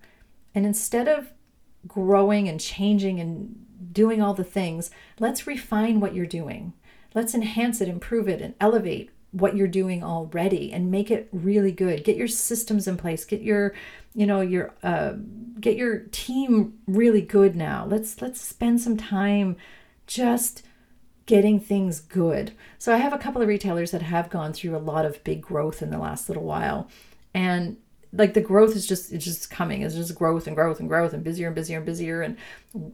And 0.53 0.65
instead 0.65 1.07
of 1.07 1.31
growing 1.87 2.47
and 2.47 2.59
changing 2.59 3.19
and 3.19 3.65
doing 3.91 4.21
all 4.21 4.33
the 4.33 4.43
things, 4.43 4.89
let's 5.19 5.47
refine 5.47 5.99
what 5.99 6.15
you're 6.15 6.25
doing. 6.25 6.73
Let's 7.13 7.35
enhance 7.35 7.81
it, 7.81 7.87
improve 7.87 8.27
it, 8.27 8.41
and 8.41 8.55
elevate 8.59 9.11
what 9.31 9.55
you're 9.55 9.67
doing 9.67 10.03
already 10.03 10.71
and 10.71 10.91
make 10.91 11.09
it 11.09 11.27
really 11.31 11.71
good 11.71 12.03
get 12.03 12.15
your 12.15 12.27
systems 12.27 12.87
in 12.87 12.95
place 12.95 13.25
get 13.25 13.41
your 13.41 13.73
you 14.13 14.27
know 14.27 14.41
your 14.41 14.75
uh, 14.83 15.13
get 15.59 15.75
your 15.75 16.01
team 16.11 16.77
really 16.85 17.21
good 17.21 17.55
now 17.55 17.83
let's 17.83 18.21
let's 18.21 18.39
spend 18.39 18.79
some 18.79 18.95
time 18.95 19.57
just 20.05 20.61
getting 21.25 21.59
things 21.59 21.99
good. 21.99 22.51
So 22.77 22.93
I 22.93 22.97
have 22.97 23.13
a 23.13 23.17
couple 23.17 23.41
of 23.41 23.47
retailers 23.47 23.91
that 23.91 24.01
have 24.01 24.29
gone 24.29 24.53
through 24.53 24.75
a 24.75 24.77
lot 24.77 25.05
of 25.05 25.23
big 25.23 25.41
growth 25.41 25.81
in 25.81 25.89
the 25.89 25.97
last 25.97 26.27
little 26.27 26.43
while. 26.43 26.89
And 27.33 27.77
like 28.15 28.35
the 28.35 28.41
growth 28.41 28.75
is 28.75 28.85
just 28.85 29.11
it's 29.11 29.25
just 29.25 29.49
coming. 29.49 29.81
It's 29.81 29.95
just 29.95 30.15
growth 30.15 30.45
and 30.45 30.55
growth 30.55 30.79
and 30.79 30.87
growth 30.87 31.13
and 31.13 31.23
busier 31.23 31.47
and 31.47 31.55
busier 31.55 31.77
and 31.77 31.85
busier 31.85 32.21
and 32.21 32.37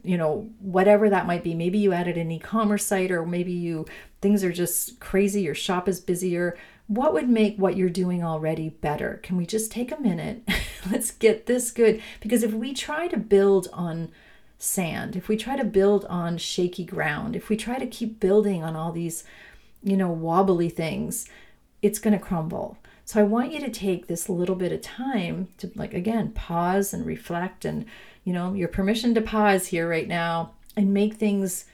you 0.04 0.18
know 0.18 0.50
whatever 0.60 1.10
that 1.10 1.28
might 1.28 1.44
be. 1.44 1.54
Maybe 1.54 1.78
you 1.78 1.92
added 1.92 2.18
an 2.18 2.32
e-commerce 2.32 2.86
site 2.86 3.12
or 3.12 3.26
maybe 3.26 3.52
you 3.52 3.86
things 4.22 4.44
are 4.44 4.52
just 4.52 5.00
crazy, 5.00 5.42
your 5.42 5.56
shop 5.56 5.90
is 5.90 6.00
busier. 6.00 6.58
What 6.88 7.14
would 7.14 7.30
make 7.30 7.58
what 7.58 7.78
you're 7.78 7.90
doing 7.90 8.24
already 8.24 8.70
better? 8.70 9.20
Can 9.22 9.38
we 9.38 9.46
just 9.46 9.72
take 9.72 9.92
a 9.92 10.02
minute? 10.02 10.48
Let's 10.92 11.12
get 11.12 11.46
this 11.46 11.70
good 11.70 12.02
because 12.22 12.42
if 12.42 12.54
we 12.54 12.74
try 12.74 13.08
to 13.08 13.18
build 13.18 13.68
on 13.74 14.10
sand, 14.58 15.16
if 15.16 15.28
we 15.28 15.36
try 15.38 15.58
to 15.58 15.66
build 15.66 16.06
on 16.06 16.38
shaky 16.38 16.86
ground, 16.86 17.36
if 17.36 17.50
we 17.50 17.58
try 17.58 17.78
to 17.78 17.86
keep 17.86 18.20
building 18.20 18.64
on 18.64 18.76
all 18.76 18.92
these, 18.92 19.24
you 19.84 19.98
know, 19.98 20.10
wobbly 20.10 20.70
things, 20.70 21.28
it's 21.82 22.00
going 22.00 22.18
to 22.18 22.24
crumble. 22.24 22.78
So 23.10 23.20
I 23.20 23.24
want 23.24 23.52
you 23.52 23.60
to 23.62 23.72
take 23.72 24.06
this 24.06 24.30
little 24.30 24.54
bit 24.54 24.72
of 24.72 24.82
time 24.82 25.48
to, 25.58 25.72
like, 25.74 25.96
again, 25.96 26.30
pause 26.32 26.94
and 26.94 27.04
reflect 27.08 27.66
and, 27.66 27.86
you 28.24 28.32
know, 28.32 28.54
your 28.54 28.68
permission 28.68 29.16
to 29.16 29.22
pause 29.22 29.66
here 29.66 29.90
right 29.90 30.08
now 30.08 30.52
and 30.78 30.94
make 30.94 31.16
things 31.16 31.66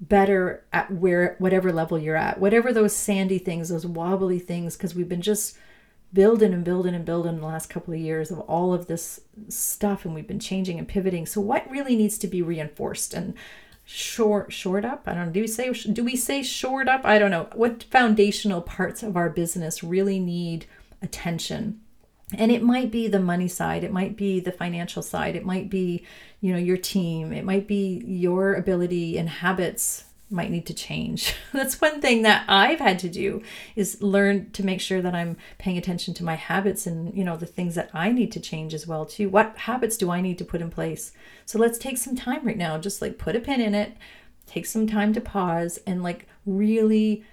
better 0.00 0.64
at 0.72 0.88
where 0.92 1.34
whatever 1.40 1.72
level 1.72 1.98
you're 1.98 2.14
at. 2.14 2.38
Whatever 2.38 2.72
those 2.72 2.94
sandy 2.94 3.38
things 3.38 3.70
those 3.70 3.84
wobbly 3.84 4.38
things 4.38 4.76
because 4.76 4.94
we've 4.94 5.08
been 5.08 5.20
just 5.20 5.58
building 6.12 6.54
and 6.54 6.62
building 6.62 6.94
and 6.94 7.04
building 7.04 7.40
the 7.40 7.46
last 7.46 7.68
couple 7.68 7.92
of 7.92 7.98
years 7.98 8.30
of 8.30 8.38
all 8.38 8.72
of 8.72 8.86
this 8.86 9.18
stuff 9.48 10.04
and 10.04 10.14
we've 10.14 10.28
been 10.28 10.38
changing 10.38 10.78
and 10.78 10.86
pivoting. 10.86 11.26
So 11.26 11.40
what 11.40 11.68
really 11.68 11.96
needs 11.96 12.18
to 12.18 12.28
be 12.28 12.40
reinforced? 12.40 13.14
And 13.14 13.34
short 13.94 14.52
shored 14.52 14.84
up? 14.84 15.02
I 15.06 15.14
don't 15.14 15.26
know. 15.26 15.32
Do 15.32 15.40
we 15.42 15.46
say 15.46 15.70
do 15.72 16.02
we 16.02 16.16
say 16.16 16.42
shored 16.42 16.88
up? 16.88 17.02
I 17.04 17.18
don't 17.18 17.30
know. 17.30 17.48
What 17.54 17.84
foundational 17.84 18.62
parts 18.62 19.02
of 19.02 19.16
our 19.16 19.28
business 19.28 19.84
really 19.84 20.18
need 20.18 20.66
attention? 21.02 21.80
And 22.34 22.50
it 22.50 22.62
might 22.62 22.90
be 22.90 23.08
the 23.08 23.20
money 23.20 23.48
side. 23.48 23.84
It 23.84 23.92
might 23.92 24.16
be 24.16 24.40
the 24.40 24.52
financial 24.52 25.02
side. 25.02 25.36
It 25.36 25.44
might 25.44 25.68
be 25.68 26.04
you 26.40 26.52
know 26.52 26.58
your 26.58 26.78
team. 26.78 27.32
It 27.32 27.44
might 27.44 27.66
be 27.66 28.02
your 28.06 28.54
ability 28.54 29.18
and 29.18 29.28
habits 29.28 30.04
might 30.32 30.50
need 30.50 30.66
to 30.66 30.74
change. 30.74 31.34
That's 31.52 31.80
one 31.80 32.00
thing 32.00 32.22
that 32.22 32.44
I've 32.48 32.80
had 32.80 32.98
to 33.00 33.08
do 33.08 33.42
is 33.76 34.02
learn 34.02 34.50
to 34.52 34.64
make 34.64 34.80
sure 34.80 35.02
that 35.02 35.14
I'm 35.14 35.36
paying 35.58 35.78
attention 35.78 36.14
to 36.14 36.24
my 36.24 36.34
habits 36.34 36.86
and, 36.86 37.14
you 37.16 37.24
know, 37.24 37.36
the 37.36 37.46
things 37.46 37.74
that 37.74 37.90
I 37.92 38.10
need 38.10 38.32
to 38.32 38.40
change 38.40 38.74
as 38.74 38.86
well 38.86 39.04
too. 39.04 39.28
What 39.28 39.56
habits 39.58 39.96
do 39.96 40.10
I 40.10 40.20
need 40.20 40.38
to 40.38 40.44
put 40.44 40.60
in 40.60 40.70
place? 40.70 41.12
So 41.44 41.58
let's 41.58 41.78
take 41.78 41.98
some 41.98 42.16
time 42.16 42.44
right 42.44 42.56
now, 42.56 42.78
just 42.78 43.02
like 43.02 43.18
put 43.18 43.36
a 43.36 43.40
pin 43.40 43.60
in 43.60 43.74
it, 43.74 43.96
take 44.46 44.66
some 44.66 44.86
time 44.86 45.12
to 45.12 45.20
pause 45.20 45.78
and 45.86 46.02
like 46.02 46.26
really 46.46 47.24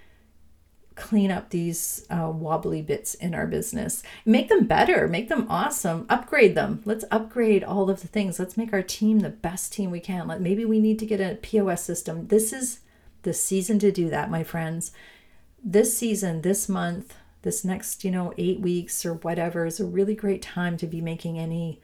clean 1.00 1.32
up 1.32 1.50
these 1.50 2.06
uh, 2.10 2.30
wobbly 2.30 2.82
bits 2.82 3.14
in 3.16 3.34
our 3.34 3.48
business. 3.48 4.04
Make 4.26 4.50
them 4.50 4.66
better. 4.66 5.08
Make 5.08 5.30
them 5.30 5.48
awesome. 5.50 6.06
Upgrade 6.10 6.56
them. 6.56 6.82
Let's 6.86 7.06
upgrade 7.10 7.64
all 7.64 7.90
of 7.90 8.02
the 8.02 8.08
things. 8.08 8.38
Let's 8.38 8.58
make 8.58 8.74
our 8.74 8.84
team 8.84 9.20
the 9.20 9.30
best 9.30 9.74
team 9.74 9.92
we 9.92 10.02
can. 10.02 10.28
Like 10.28 10.42
maybe 10.42 10.66
we 10.66 10.80
need 10.80 11.00
to 11.00 11.06
get 11.06 11.22
a 11.22 11.36
pos 11.36 11.82
system. 11.82 12.28
This 12.28 12.52
is 12.52 12.80
the 13.23 13.34
season 13.34 13.79
to 13.79 13.91
do 13.91 14.10
that, 14.10 14.32
my 14.32 14.43
friends. 14.43 14.91
This 15.63 15.97
season, 15.97 16.41
this 16.41 16.69
month, 16.69 17.15
this 17.41 17.63
next, 17.63 18.03
you 18.03 18.12
know, 18.12 18.34
eight 18.38 18.60
weeks 18.60 19.05
or 19.05 19.13
whatever 19.13 19.65
is 19.65 19.79
a 19.79 19.86
really 19.86 20.15
great 20.15 20.41
time 20.41 20.77
to 20.77 20.88
be 20.88 21.01
making 21.01 21.38
any 21.38 21.79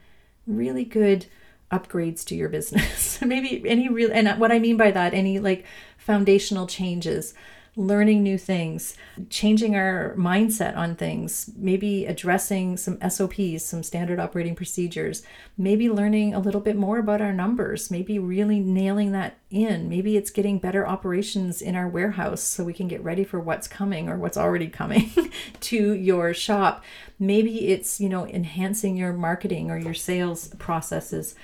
really 0.48 0.86
good 0.86 1.26
upgrades 1.72 2.24
to 2.26 2.36
your 2.36 2.50
business. 2.58 3.22
Maybe 3.22 3.68
any 3.68 3.90
real, 3.90 4.12
and 4.12 4.40
what 4.40 4.52
I 4.52 4.60
mean 4.60 4.78
by 4.78 4.92
that, 4.92 5.14
any 5.14 5.40
like 5.40 5.66
foundational 5.98 6.68
changes 6.68 7.34
learning 7.78 8.24
new 8.24 8.38
things, 8.38 8.96
changing 9.30 9.76
our 9.76 10.16
mindset 10.18 10.78
on 10.78 10.96
things, 10.96 11.50
maybe 11.58 12.06
addressing 12.06 12.78
some 12.78 12.98
SOPs, 13.10 13.66
some 13.66 13.84
standard 13.84 14.18
operating 14.18 14.56
procedures, 14.56 15.24
maybe 15.58 15.90
learning 15.90 16.34
a 16.34 16.40
little 16.40 16.62
bit 16.62 16.78
more 16.78 17.00
about 17.00 17.22
our 17.22 17.34
numbers, 17.34 17.92
maybe 17.92 18.18
really 18.18 18.60
nailing 18.60 19.12
that 19.12 19.38
in. 19.50 19.90
Maybe 19.90 20.16
it's 20.16 20.32
getting 20.32 20.58
better 20.58 20.88
operations 20.88 21.62
in 21.62 21.76
our 21.76 21.88
warehouse 21.88 22.42
so 22.42 22.64
we 22.64 22.74
can 22.74 22.88
get 22.88 23.04
ready 23.04 23.26
for 23.26 23.42
what's 23.42 23.68
coming 23.68 24.08
or 24.08 24.18
what's 24.18 24.38
already 24.38 24.68
coming 24.68 25.12
to 25.60 25.94
your 25.94 26.34
shop. 26.34 26.84
Maybe 27.20 27.68
it's, 27.68 28.00
you 28.00 28.08
know, 28.08 28.26
enhancing 28.26 28.96
your 28.96 29.12
marketing 29.12 29.70
or 29.70 29.78
your 29.78 29.94
sales 29.94 30.48
processes. 30.60 31.36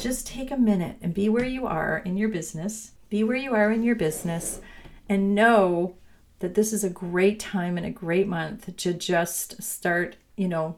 Just 0.00 0.26
take 0.26 0.50
a 0.50 0.56
minute 0.56 0.96
and 1.02 1.12
be 1.12 1.28
where 1.28 1.44
you 1.44 1.66
are 1.66 1.98
in 2.06 2.16
your 2.16 2.30
business. 2.30 2.92
Be 3.10 3.22
where 3.22 3.36
you 3.36 3.54
are 3.54 3.70
in 3.70 3.82
your 3.82 3.94
business 3.94 4.60
and 5.08 5.34
know 5.34 5.96
that 6.40 6.54
this 6.54 6.72
is 6.72 6.84
a 6.84 6.90
great 6.90 7.40
time 7.40 7.76
and 7.76 7.86
a 7.86 7.90
great 7.90 8.26
month 8.26 8.76
to 8.76 8.92
just 8.92 9.62
start, 9.62 10.16
you 10.36 10.48
know, 10.48 10.76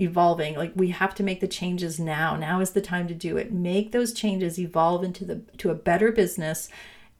evolving. 0.00 0.56
Like 0.56 0.72
we 0.74 0.90
have 0.90 1.14
to 1.16 1.22
make 1.22 1.40
the 1.40 1.48
changes 1.48 2.00
now. 2.00 2.36
Now 2.36 2.60
is 2.60 2.70
the 2.70 2.80
time 2.80 3.08
to 3.08 3.14
do 3.14 3.36
it. 3.36 3.52
Make 3.52 3.92
those 3.92 4.12
changes 4.12 4.58
evolve 4.58 5.04
into 5.04 5.24
the 5.24 5.42
to 5.58 5.70
a 5.70 5.74
better 5.74 6.10
business 6.12 6.68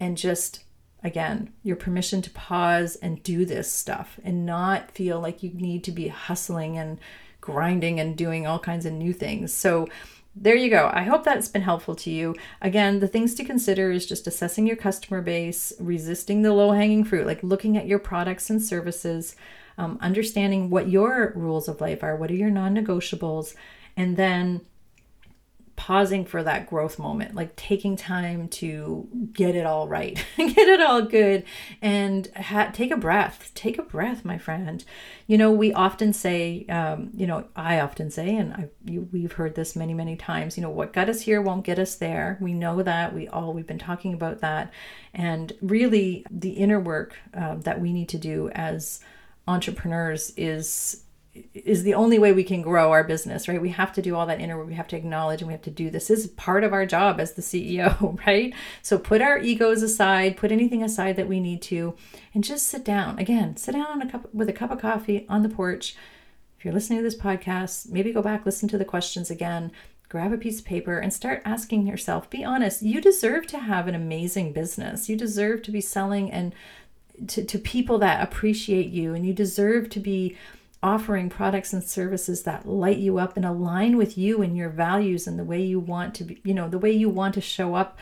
and 0.01 0.17
just 0.17 0.64
again, 1.03 1.53
your 1.62 1.77
permission 1.77 2.23
to 2.23 2.31
pause 2.31 2.97
and 2.97 3.23
do 3.23 3.45
this 3.45 3.71
stuff 3.71 4.19
and 4.25 4.47
not 4.47 4.90
feel 4.90 5.21
like 5.21 5.43
you 5.43 5.51
need 5.53 5.85
to 5.85 5.93
be 5.93 6.09
hustling 6.09 6.79
and 6.79 6.99
grinding 7.43 8.01
and 8.01 8.17
doing 8.17 8.47
all 8.47 8.59
kinds 8.59 8.87
of 8.87 8.93
new 8.95 9.12
things. 9.12 9.53
So 9.53 9.87
there 10.37 10.57
you 10.57 10.68
go. 10.68 10.90
I 10.92 11.03
hope 11.03 11.25
that's 11.25 11.49
been 11.49 11.62
helpful 11.62 11.94
to 11.97 12.11
you. 12.11 12.35
Again, 12.61 12.99
the 12.99 13.09
things 13.09 13.35
to 13.35 13.44
consider 13.44 13.92
is 13.92 14.05
just 14.05 14.27
assessing 14.27 14.66
your 14.66 14.77
customer 14.77 15.23
base, 15.23 15.73
resisting 15.79 16.42
the 16.42 16.53
low 16.53 16.73
hanging 16.73 17.05
fruit, 17.05 17.27
like 17.27 17.42
looking 17.42 17.77
at 17.77 17.87
your 17.87 18.01
products 18.01 18.51
and 18.51 18.61
services, 18.61 19.37
um, 19.79 19.97
understanding 20.01 20.70
what 20.70 20.88
your 20.88 21.33
rules 21.37 21.68
of 21.68 21.81
life 21.81 22.03
are, 22.03 22.16
what 22.16 22.31
are 22.31 22.37
your 22.37 22.51
non 22.51 22.75
negotiables, 22.75 23.55
and 23.97 24.16
then 24.16 24.61
pausing 25.77 26.25
for 26.25 26.43
that 26.43 26.69
growth 26.69 26.99
moment, 26.99 27.35
like 27.35 27.57
taking 27.57 27.97
time 27.97 28.49
to 28.49 29.09
get 29.33 29.57
it 29.57 29.67
all 29.67 29.89
right, 29.89 30.25
get 30.37 30.57
it 30.57 30.81
all 30.81 31.03
good, 31.03 31.45
and 31.83 32.29
ha- 32.37 32.71
take 32.73 32.91
a 32.91 32.97
breath. 32.97 33.51
Take 33.55 33.79
a 33.79 33.83
breath, 33.83 34.25
my 34.25 34.39
friend. 34.39 34.85
You 35.27 35.39
know, 35.39 35.51
we 35.51 35.73
often 35.73 36.13
say, 36.13 36.65
um, 36.69 37.11
you 37.15 37.27
know, 37.27 37.47
I 37.57 37.81
often 37.81 38.11
say, 38.11 38.37
and 38.37 38.53
I, 38.53 38.69
you, 38.85 39.09
we've 39.13 39.33
heard 39.33 39.55
this 39.55 39.75
many, 39.75 39.95
many 39.95 40.17
times. 40.17 40.57
You 40.57 40.63
know, 40.63 40.71
what 40.71 40.93
got 40.93 41.09
us 41.09 41.23
here 41.23 41.43
won't 41.43 41.65
get 41.65 41.79
us 41.79 41.97
there. 41.97 42.39
We 42.41 42.55
know 42.55 42.83
that. 42.83 43.15
We 43.15 43.29
all 43.29 43.53
we've 43.53 43.67
been 43.67 43.79
talking 43.79 44.15
about 44.15 44.41
that, 44.41 44.73
and 45.13 45.53
really, 45.61 46.25
the 46.31 46.51
inner 46.51 46.81
work 46.81 47.17
uh, 47.35 47.57
that 47.57 47.81
we 47.81 47.93
need 47.93 48.09
to 48.11 48.19
do 48.19 48.49
as 48.51 49.01
entrepreneurs 49.47 50.33
is 50.37 51.05
is 51.64 51.83
the 51.83 51.94
only 51.94 52.18
way 52.18 52.33
we 52.33 52.44
can 52.44 52.61
grow 52.61 52.92
our 52.92 53.03
business, 53.03 53.48
right? 53.48 53.61
We 53.61 53.70
have 53.70 53.92
to 53.94 54.03
do 54.03 54.14
all 54.14 54.27
that 54.27 54.40
inner 54.40 54.57
work. 54.59 54.66
We 54.66 54.74
have 54.74 54.88
to 54.88 54.96
acknowledge 54.96 55.40
and 55.40 55.48
we 55.48 55.55
have 55.55 55.62
to 55.62 55.70
do 55.70 55.90
this. 55.90 56.09
this 56.09 56.20
is 56.20 56.27
part 56.29 56.62
of 56.62 56.74
our 56.74 56.85
job 56.85 57.18
as 57.18 57.33
the 57.33 57.42
CEO, 57.42 58.18
right? 58.27 58.55
So 58.83 58.98
put 58.98 59.22
our 59.22 59.38
egos 59.38 59.83
aside, 59.83 60.37
put 60.37 60.53
anything 60.53 60.83
aside 60.83 61.16
that 61.16 61.29
we 61.29 61.40
need 61.40 61.62
to, 61.62 61.96
and 62.35 62.44
just 62.44 62.68
sit 62.68 62.85
down. 62.85 63.18
Again, 63.18 63.57
sit 63.57 63.72
down 63.72 63.87
on 63.87 64.03
a 64.03 64.11
cup 64.11 64.33
with 64.35 64.48
a 64.48 64.53
cup 64.53 64.70
of 64.70 64.81
coffee 64.81 65.24
on 65.29 65.42
the 65.42 65.48
porch. 65.48 65.96
If 66.59 66.64
you're 66.64 66.74
listening 66.74 66.98
to 66.98 67.03
this 67.03 67.18
podcast, 67.18 67.90
maybe 67.90 68.12
go 68.12 68.22
back, 68.22 68.44
listen 68.44 68.68
to 68.68 68.79
the 68.79 68.85
questions 68.85 69.31
again, 69.31 69.72
grab 70.11 70.33
a 70.33 70.38
piece 70.38 70.61
of 70.61 70.66
paper 70.66 70.98
and 70.98 71.12
start 71.12 71.40
asking 71.46 71.87
yourself, 71.87 72.29
be 72.29 72.44
honest, 72.44 72.83
you 72.83 73.00
deserve 73.00 73.46
to 73.48 73.59
have 73.59 73.88
an 73.88 73.94
amazing 73.94 74.53
business. 74.53 75.09
You 75.09 75.16
deserve 75.16 75.62
to 75.62 75.70
be 75.70 75.81
selling 75.81 76.31
and 76.31 76.55
to, 77.29 77.44
to 77.44 77.59
people 77.59 77.98
that 77.98 78.22
appreciate 78.22 78.90
you 78.90 79.14
and 79.14 79.24
you 79.24 79.33
deserve 79.33 79.88
to 79.90 80.00
be 80.00 80.37
offering 80.85 81.31
products 81.31 81.73
and 81.73 81.83
services 81.83 82.42
that 82.42 82.68
light 82.68 82.99
you 82.99 83.16
up 83.16 83.37
and 83.37 83.47
align 83.47 83.97
with 83.97 84.18
you 84.18 84.42
and 84.42 84.55
your 84.55 84.68
values 84.68 85.27
and 85.27 85.38
the 85.38 85.44
way 85.44 85.61
you 85.61 85.81
want 85.81 86.14
to 86.14 86.25
be, 86.25 86.40
you 86.44 86.53
know, 86.53 86.68
the 86.68 86.79
way 86.79 86.92
you 86.92 87.09
want 87.09 87.33
to 87.33 87.40
show 87.40 87.75
up 87.75 87.99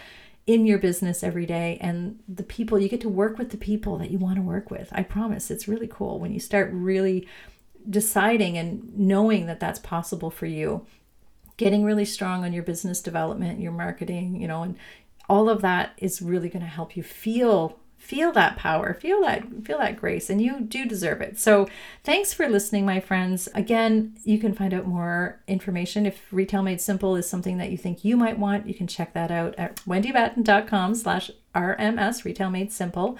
in 0.48 0.66
your 0.66 0.78
business 0.78 1.22
every 1.22 1.46
day 1.46 1.78
and 1.80 2.18
the 2.28 2.42
people 2.42 2.80
you 2.80 2.88
get 2.88 3.00
to 3.00 3.08
work 3.08 3.38
with 3.38 3.50
the 3.50 3.56
people 3.56 3.96
that 3.98 4.10
you 4.10 4.18
want 4.18 4.34
to 4.34 4.42
work 4.42 4.68
with. 4.68 4.88
I 4.90 5.04
promise 5.04 5.48
it's 5.48 5.68
really 5.68 5.86
cool 5.86 6.18
when 6.18 6.32
you 6.32 6.40
start 6.40 6.70
really 6.72 7.28
deciding 7.88 8.58
and 8.58 8.98
knowing 8.98 9.46
that 9.46 9.60
that's 9.60 9.78
possible 9.78 10.30
for 10.30 10.46
you. 10.46 10.84
Getting 11.56 11.84
really 11.84 12.04
strong 12.04 12.44
on 12.44 12.52
your 12.52 12.64
business 12.64 13.00
development, 13.00 13.60
your 13.60 13.70
marketing, 13.70 14.40
you 14.40 14.48
know, 14.48 14.64
and 14.64 14.76
all 15.28 15.48
of 15.48 15.62
that 15.62 15.92
is 15.98 16.20
really 16.20 16.48
going 16.48 16.64
to 16.64 16.68
help 16.68 16.96
you 16.96 17.04
feel 17.04 17.78
feel 18.02 18.32
that 18.32 18.56
power 18.56 18.92
feel 18.92 19.20
that 19.20 19.44
feel 19.64 19.78
that 19.78 19.96
grace 19.96 20.28
and 20.28 20.42
you 20.42 20.60
do 20.60 20.84
deserve 20.84 21.20
it. 21.20 21.38
So 21.38 21.68
thanks 22.02 22.34
for 22.34 22.48
listening 22.48 22.84
my 22.84 22.98
friends. 22.98 23.48
Again 23.54 24.16
you 24.24 24.38
can 24.38 24.52
find 24.54 24.74
out 24.74 24.86
more 24.86 25.40
information. 25.46 26.04
If 26.04 26.20
retail 26.32 26.62
made 26.62 26.80
simple 26.80 27.14
is 27.14 27.28
something 27.28 27.58
that 27.58 27.70
you 27.70 27.78
think 27.78 28.04
you 28.04 28.16
might 28.16 28.38
want 28.38 28.66
you 28.66 28.74
can 28.74 28.88
check 28.88 29.14
that 29.14 29.30
out 29.30 29.54
at 29.56 29.76
wendybatten.com 29.86 30.96
slash 30.96 31.30
rms 31.54 32.24
retail 32.24 32.50
made 32.50 32.72
simple 32.72 33.16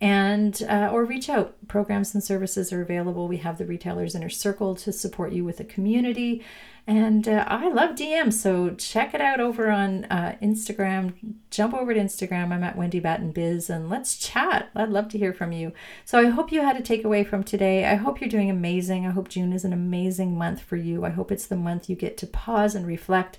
and 0.00 0.62
uh, 0.68 0.88
or 0.92 1.04
reach 1.04 1.28
out 1.28 1.54
programs 1.68 2.14
and 2.14 2.24
services 2.24 2.72
are 2.72 2.80
available 2.80 3.28
we 3.28 3.36
have 3.38 3.58
the 3.58 3.66
retailers 3.66 4.14
inner 4.14 4.30
circle 4.30 4.74
to 4.74 4.92
support 4.92 5.32
you 5.32 5.44
with 5.44 5.60
a 5.60 5.64
community 5.64 6.42
and 6.86 7.28
uh, 7.28 7.44
I 7.46 7.68
love 7.68 7.94
DMs, 7.94 8.32
so 8.32 8.70
check 8.70 9.14
it 9.14 9.20
out 9.20 9.38
over 9.38 9.70
on 9.70 10.06
uh, 10.06 10.36
Instagram. 10.42 11.36
Jump 11.50 11.72
over 11.72 11.94
to 11.94 12.00
Instagram. 12.00 12.52
I'm 12.52 12.64
at 12.64 12.76
Wendy 12.76 12.98
Batten 12.98 13.30
Biz, 13.32 13.70
and 13.70 13.88
let's 13.88 14.16
chat. 14.16 14.70
I'd 14.74 14.88
love 14.88 15.08
to 15.10 15.18
hear 15.18 15.32
from 15.32 15.52
you. 15.52 15.72
So 16.04 16.18
I 16.18 16.30
hope 16.30 16.50
you 16.50 16.62
had 16.62 16.76
a 16.76 16.82
takeaway 16.82 17.24
from 17.24 17.44
today. 17.44 17.84
I 17.84 17.94
hope 17.94 18.20
you're 18.20 18.28
doing 18.28 18.50
amazing. 18.50 19.06
I 19.06 19.10
hope 19.10 19.28
June 19.28 19.52
is 19.52 19.64
an 19.64 19.72
amazing 19.72 20.36
month 20.36 20.62
for 20.62 20.76
you. 20.76 21.04
I 21.04 21.10
hope 21.10 21.30
it's 21.30 21.46
the 21.46 21.54
month 21.54 21.88
you 21.88 21.94
get 21.94 22.16
to 22.18 22.26
pause 22.26 22.74
and 22.74 22.86
reflect, 22.86 23.38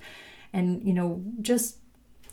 and 0.54 0.82
you 0.84 0.94
know 0.94 1.22
just 1.42 1.78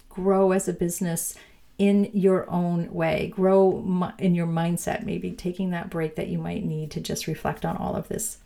grow 0.08 0.52
as 0.52 0.68
a 0.68 0.72
business 0.72 1.34
in 1.78 2.10
your 2.12 2.50
own 2.50 2.92
way. 2.92 3.32
Grow 3.34 4.12
in 4.18 4.34
your 4.34 4.46
mindset. 4.46 5.04
Maybe 5.04 5.30
taking 5.32 5.70
that 5.70 5.90
break 5.90 6.16
that 6.16 6.28
you 6.28 6.38
might 6.38 6.64
need 6.64 6.90
to 6.92 7.00
just 7.00 7.26
reflect 7.26 7.64
on 7.64 7.76
all 7.76 7.94
of 7.94 8.08
this. 8.08 8.38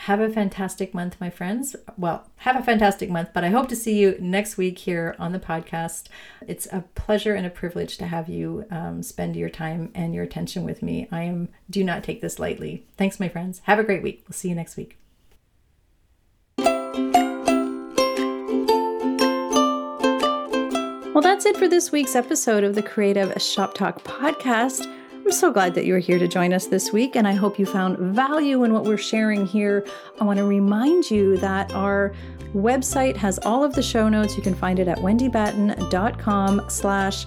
Have 0.00 0.20
a 0.20 0.28
fantastic 0.28 0.92
month, 0.92 1.16
my 1.18 1.30
friends. 1.30 1.74
Well, 1.96 2.28
have 2.36 2.54
a 2.54 2.62
fantastic 2.62 3.08
month, 3.08 3.30
but 3.32 3.44
I 3.44 3.48
hope 3.48 3.70
to 3.70 3.76
see 3.76 3.98
you 3.98 4.18
next 4.20 4.58
week 4.58 4.78
here 4.78 5.16
on 5.18 5.32
the 5.32 5.38
podcast. 5.38 6.08
It's 6.46 6.68
a 6.70 6.84
pleasure 6.94 7.34
and 7.34 7.46
a 7.46 7.50
privilege 7.50 7.96
to 7.96 8.06
have 8.06 8.28
you 8.28 8.66
um, 8.70 9.02
spend 9.02 9.36
your 9.36 9.48
time 9.48 9.90
and 9.94 10.14
your 10.14 10.24
attention 10.24 10.64
with 10.64 10.82
me. 10.82 11.08
I 11.10 11.22
am 11.22 11.48
do 11.70 11.82
not 11.82 12.04
take 12.04 12.20
this 12.20 12.38
lightly. 12.38 12.84
Thanks, 12.98 13.18
my 13.18 13.30
friends. 13.30 13.62
Have 13.64 13.78
a 13.78 13.84
great 13.84 14.02
week. 14.02 14.22
We'll 14.28 14.34
see 14.34 14.50
you 14.50 14.54
next 14.54 14.76
week. 14.76 14.98
Well, 21.16 21.22
that's 21.22 21.46
it 21.46 21.56
for 21.56 21.66
this 21.66 21.92
week's 21.92 22.14
episode 22.14 22.62
of 22.62 22.74
the 22.74 22.82
Creative 22.82 23.40
Shop 23.40 23.72
Talk 23.72 24.04
podcast. 24.04 24.86
I'm 25.14 25.32
so 25.32 25.50
glad 25.50 25.74
that 25.74 25.86
you're 25.86 25.98
here 25.98 26.18
to 26.18 26.28
join 26.28 26.52
us 26.52 26.66
this 26.66 26.92
week, 26.92 27.16
and 27.16 27.26
I 27.26 27.32
hope 27.32 27.58
you 27.58 27.64
found 27.64 27.96
value 28.14 28.64
in 28.64 28.74
what 28.74 28.84
we're 28.84 28.98
sharing 28.98 29.46
here. 29.46 29.86
I 30.20 30.24
want 30.24 30.36
to 30.36 30.44
remind 30.44 31.10
you 31.10 31.38
that 31.38 31.72
our 31.72 32.12
website 32.54 33.16
has 33.16 33.38
all 33.46 33.64
of 33.64 33.74
the 33.74 33.82
show 33.82 34.10
notes. 34.10 34.36
You 34.36 34.42
can 34.42 34.54
find 34.54 34.78
it 34.78 34.88
at 34.88 34.98
wendybatten.com 34.98 36.68
slash 36.68 37.26